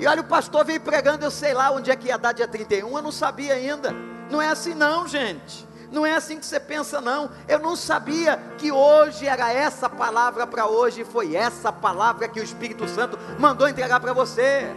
E 0.00 0.06
olha, 0.06 0.22
o 0.22 0.24
pastor 0.24 0.64
veio 0.64 0.80
pregando, 0.80 1.26
eu 1.26 1.30
sei 1.30 1.52
lá 1.52 1.70
onde 1.70 1.90
é 1.90 1.94
que 1.94 2.08
ia 2.08 2.16
dar 2.16 2.32
dia 2.32 2.48
31, 2.48 2.96
eu 2.96 3.02
não 3.02 3.12
sabia 3.12 3.52
ainda. 3.52 3.94
Não 4.30 4.40
é 4.40 4.48
assim 4.48 4.72
não, 4.72 5.06
gente. 5.06 5.68
Não 5.92 6.06
é 6.06 6.14
assim 6.14 6.38
que 6.38 6.46
você 6.46 6.58
pensa 6.58 7.02
não. 7.02 7.30
Eu 7.46 7.58
não 7.58 7.76
sabia 7.76 8.38
que 8.56 8.72
hoje 8.72 9.26
era 9.26 9.52
essa 9.52 9.90
palavra 9.90 10.46
para 10.46 10.66
hoje, 10.66 11.04
foi 11.04 11.36
essa 11.36 11.70
palavra 11.70 12.28
que 12.28 12.40
o 12.40 12.42
Espírito 12.42 12.88
Santo 12.88 13.18
mandou 13.38 13.68
entregar 13.68 14.00
para 14.00 14.14
você. 14.14 14.74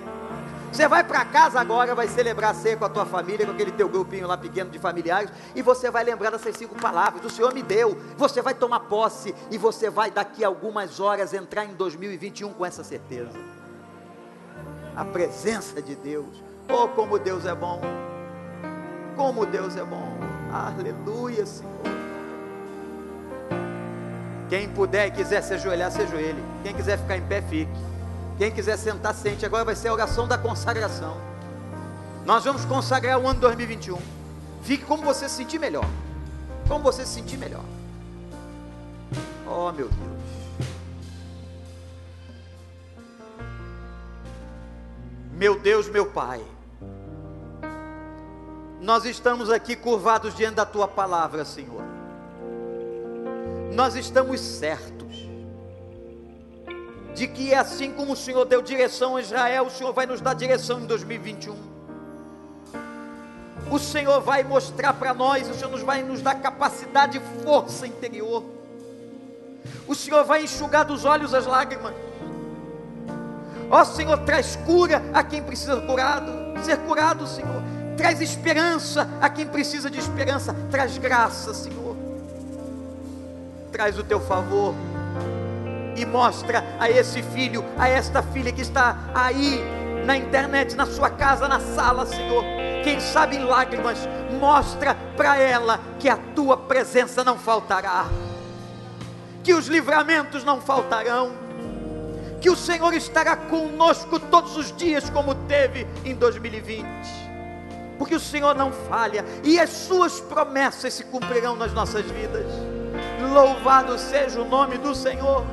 Você 0.69 0.89
vai 0.89 1.05
para 1.05 1.23
casa 1.23 1.57
agora, 1.57 1.95
vai 1.95 2.09
celebrar 2.09 2.51
a 2.51 2.53
ceia 2.53 2.75
com 2.75 2.83
a 2.83 2.89
tua 2.89 3.05
família, 3.05 3.45
com 3.45 3.53
aquele 3.53 3.71
teu 3.71 3.87
grupinho 3.87 4.27
lá 4.27 4.35
pequeno 4.35 4.71
de 4.71 4.79
familiares, 4.79 5.31
e 5.55 5.61
você 5.61 5.89
vai 5.89 6.03
lembrar 6.03 6.31
dessas 6.31 6.57
cinco 6.57 6.75
palavras. 6.75 7.23
O 7.23 7.29
Senhor 7.29 7.53
me 7.53 7.63
deu. 7.63 7.97
Você 8.17 8.41
vai 8.41 8.55
tomar 8.55 8.81
posse 8.81 9.33
e 9.49 9.57
você 9.57 9.89
vai 9.89 10.11
daqui 10.11 10.43
a 10.43 10.47
algumas 10.47 10.99
horas 10.99 11.33
entrar 11.33 11.63
em 11.63 11.75
2021 11.75 12.51
com 12.51 12.65
essa 12.65 12.83
certeza. 12.83 13.62
A 14.95 15.03
presença 15.03 15.81
de 15.81 15.95
Deus. 15.95 16.43
Oh, 16.69 16.87
como 16.87 17.17
Deus 17.17 17.45
é 17.45 17.55
bom. 17.55 17.81
Como 19.15 19.45
Deus 19.45 19.75
é 19.75 19.83
bom. 19.83 20.17
Aleluia, 20.51 21.45
Senhor. 21.45 21.73
Quem 24.49 24.69
puder 24.69 25.07
e 25.07 25.11
quiser 25.11 25.41
se 25.41 25.53
ajoelhar, 25.53 25.91
se 25.91 26.01
ajoelhe. 26.01 26.43
Quem 26.61 26.73
quiser 26.75 26.99
ficar 26.99 27.17
em 27.17 27.21
pé, 27.21 27.41
fique. 27.41 27.71
Quem 28.37 28.51
quiser 28.51 28.77
sentar, 28.77 29.13
sente. 29.15 29.45
Agora 29.45 29.65
vai 29.65 29.75
ser 29.75 29.87
a 29.87 29.93
oração 29.93 30.27
da 30.27 30.37
consagração. 30.37 31.17
Nós 32.25 32.43
vamos 32.43 32.63
consagrar 32.65 33.19
o 33.19 33.27
ano 33.27 33.39
2021. 33.39 33.97
Fique 34.61 34.85
como 34.85 35.03
você 35.03 35.27
se 35.27 35.35
sentir 35.35 35.59
melhor. 35.59 35.85
Como 36.67 36.83
você 36.83 37.05
se 37.05 37.13
sentir 37.13 37.37
melhor. 37.37 37.63
Oh, 39.47 39.71
meu 39.71 39.89
Deus. 39.89 40.22
Meu 45.35 45.59
Deus, 45.59 45.89
meu 45.89 46.05
Pai. 46.05 46.41
Nós 48.79 49.05
estamos 49.05 49.49
aqui 49.49 49.75
curvados 49.75 50.35
diante 50.35 50.55
da 50.55 50.65
tua 50.65 50.87
palavra, 50.87 51.43
Senhor. 51.43 51.81
Nós 53.73 53.95
estamos 53.95 54.39
certos 54.39 55.03
de 57.15 57.27
que 57.27 57.53
é 57.53 57.57
assim 57.57 57.91
como 57.91 58.13
o 58.13 58.15
Senhor 58.15 58.45
deu 58.45 58.61
direção 58.61 59.15
a 59.15 59.21
Israel, 59.21 59.65
o 59.65 59.69
Senhor 59.71 59.93
vai 59.93 60.05
nos 60.05 60.19
dar 60.19 60.33
direção 60.33 60.79
em 60.79 60.85
2021. 60.85 61.55
O 63.71 63.79
Senhor 63.79 64.19
vai 64.21 64.43
mostrar 64.43 64.93
para 64.93 65.13
nós, 65.13 65.49
o 65.49 65.53
Senhor 65.53 65.75
vai 65.83 66.03
nos 66.03 66.21
dar 66.21 66.35
capacidade 66.35 67.17
e 67.17 67.43
força 67.43 67.87
interior. 67.87 68.43
O 69.87 69.95
Senhor 69.95 70.23
vai 70.23 70.43
enxugar 70.43 70.85
dos 70.85 71.05
olhos 71.05 71.33
as 71.33 71.45
lágrimas. 71.45 71.93
Ó 73.73 73.81
oh, 73.81 73.85
Senhor, 73.85 74.19
traz 74.19 74.55
cura 74.55 75.01
a 75.11 75.23
quem 75.23 75.41
precisa 75.41 75.81
curado, 75.81 76.31
ser 76.63 76.77
curado, 76.81 77.25
Senhor. 77.25 77.59
Traz 77.97 78.21
esperança 78.21 79.09
a 79.19 79.27
quem 79.27 79.47
precisa 79.47 79.89
de 79.89 79.97
esperança. 79.97 80.55
Traz 80.69 80.95
graça, 80.99 81.55
Senhor. 81.55 81.97
Traz 83.71 83.97
o 83.97 84.03
teu 84.03 84.19
favor 84.19 84.75
e 85.95 86.05
mostra 86.05 86.63
a 86.79 86.87
esse 86.87 87.23
filho, 87.23 87.65
a 87.75 87.89
esta 87.89 88.21
filha 88.21 88.51
que 88.51 88.61
está 88.61 88.95
aí 89.11 89.59
na 90.05 90.15
internet, 90.15 90.75
na 90.75 90.85
sua 90.85 91.09
casa, 91.09 91.47
na 91.47 91.59
sala, 91.59 92.05
Senhor. 92.05 92.43
Quem 92.83 92.99
sabe 92.99 93.37
em 93.37 93.43
lágrimas, 93.43 93.97
mostra 94.39 94.95
para 95.17 95.35
ela 95.35 95.79
que 95.97 96.07
a 96.07 96.17
tua 96.35 96.55
presença 96.55 97.23
não 97.23 97.39
faltará, 97.39 98.05
que 99.43 99.55
os 99.55 99.65
livramentos 99.65 100.43
não 100.43 100.61
faltarão, 100.61 101.42
que 102.43 102.49
o 102.49 102.57
Senhor 102.57 102.93
estará 102.93 103.37
conosco 103.37 104.19
todos 104.19 104.57
os 104.57 104.75
dias, 104.75 105.09
como 105.09 105.33
teve 105.33 105.87
em 106.03 106.13
2020 106.13 107.23
porque 107.97 108.15
o 108.15 108.19
Senhor 108.19 108.53
não 108.53 108.69
falha 108.71 109.23
e 109.45 109.57
as 109.57 109.69
suas 109.69 110.19
promessas 110.19 110.93
se 110.93 111.05
cumprirão 111.05 111.55
nas 111.55 111.71
nossas 111.71 112.03
vidas. 112.03 112.45
Louvado 113.31 113.97
seja 113.97 114.41
o 114.41 114.45
nome 114.45 114.77
do 114.77 114.93
Senhor. 114.93 115.45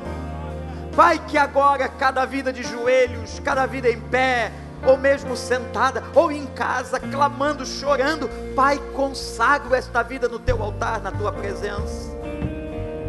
Pai, 0.93 1.21
que 1.29 1.37
agora 1.37 1.87
cada 1.87 2.25
vida 2.25 2.51
de 2.51 2.61
joelhos, 2.61 3.39
cada 3.39 3.65
vida 3.65 3.89
em 3.89 4.01
pé, 4.01 4.51
ou 4.85 4.97
mesmo 4.97 5.37
sentada, 5.37 6.03
ou 6.13 6.29
em 6.29 6.45
casa, 6.47 6.99
clamando, 6.99 7.65
chorando, 7.65 8.27
Pai, 8.53 8.77
consagro 8.93 9.73
esta 9.73 10.03
vida 10.03 10.27
no 10.27 10.39
teu 10.39 10.61
altar, 10.61 10.99
na 10.99 11.11
tua 11.11 11.31
presença. 11.31 12.11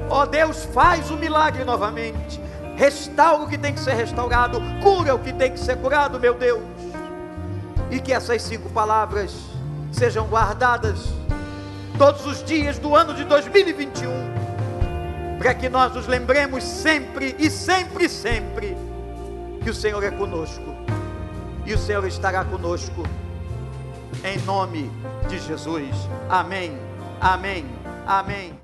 Ó 0.09 0.23
oh 0.23 0.27
Deus, 0.27 0.65
faz 0.67 1.11
o 1.11 1.17
milagre 1.17 1.65
novamente. 1.65 2.41
Restaura 2.83 3.45
o 3.45 3.49
que 3.49 3.57
tem 3.57 3.73
que 3.73 3.79
ser 3.79 3.93
restaurado, 3.93 4.61
cura 4.83 5.15
o 5.15 5.19
que 5.21 5.33
tem 5.33 5.53
que 5.53 5.61
ser 5.61 5.77
curado, 5.77 6.19
meu 6.19 6.35
Deus. 6.35 6.61
E 7.93 8.01
que 8.01 8.13
essas 8.13 8.43
cinco 8.43 8.69
palavras 8.71 9.33
sejam 9.93 10.27
guardadas 10.27 10.99
todos 11.97 12.27
os 12.27 12.43
dias 12.43 12.81
do 12.81 12.97
ano 12.97 13.15
de 13.15 13.23
2021 13.23 14.11
para 15.39 15.55
que 15.55 15.69
nós 15.69 15.95
nos 15.95 16.09
lembremos 16.09 16.65
sempre 16.65 17.37
e 17.39 17.49
sempre, 17.49 18.09
sempre 18.09 18.77
que 19.63 19.71
o 19.71 19.75
Senhor 19.75 20.03
é 20.03 20.11
conosco 20.11 20.75
e 21.65 21.75
o 21.75 21.79
Senhor 21.79 22.05
estará 22.05 22.45
conosco, 22.45 23.05
em 24.25 24.39
nome 24.39 24.91
de 25.29 25.39
Jesus. 25.39 25.95
Amém, 26.29 26.77
amém, 27.21 27.65
amém. 28.05 28.61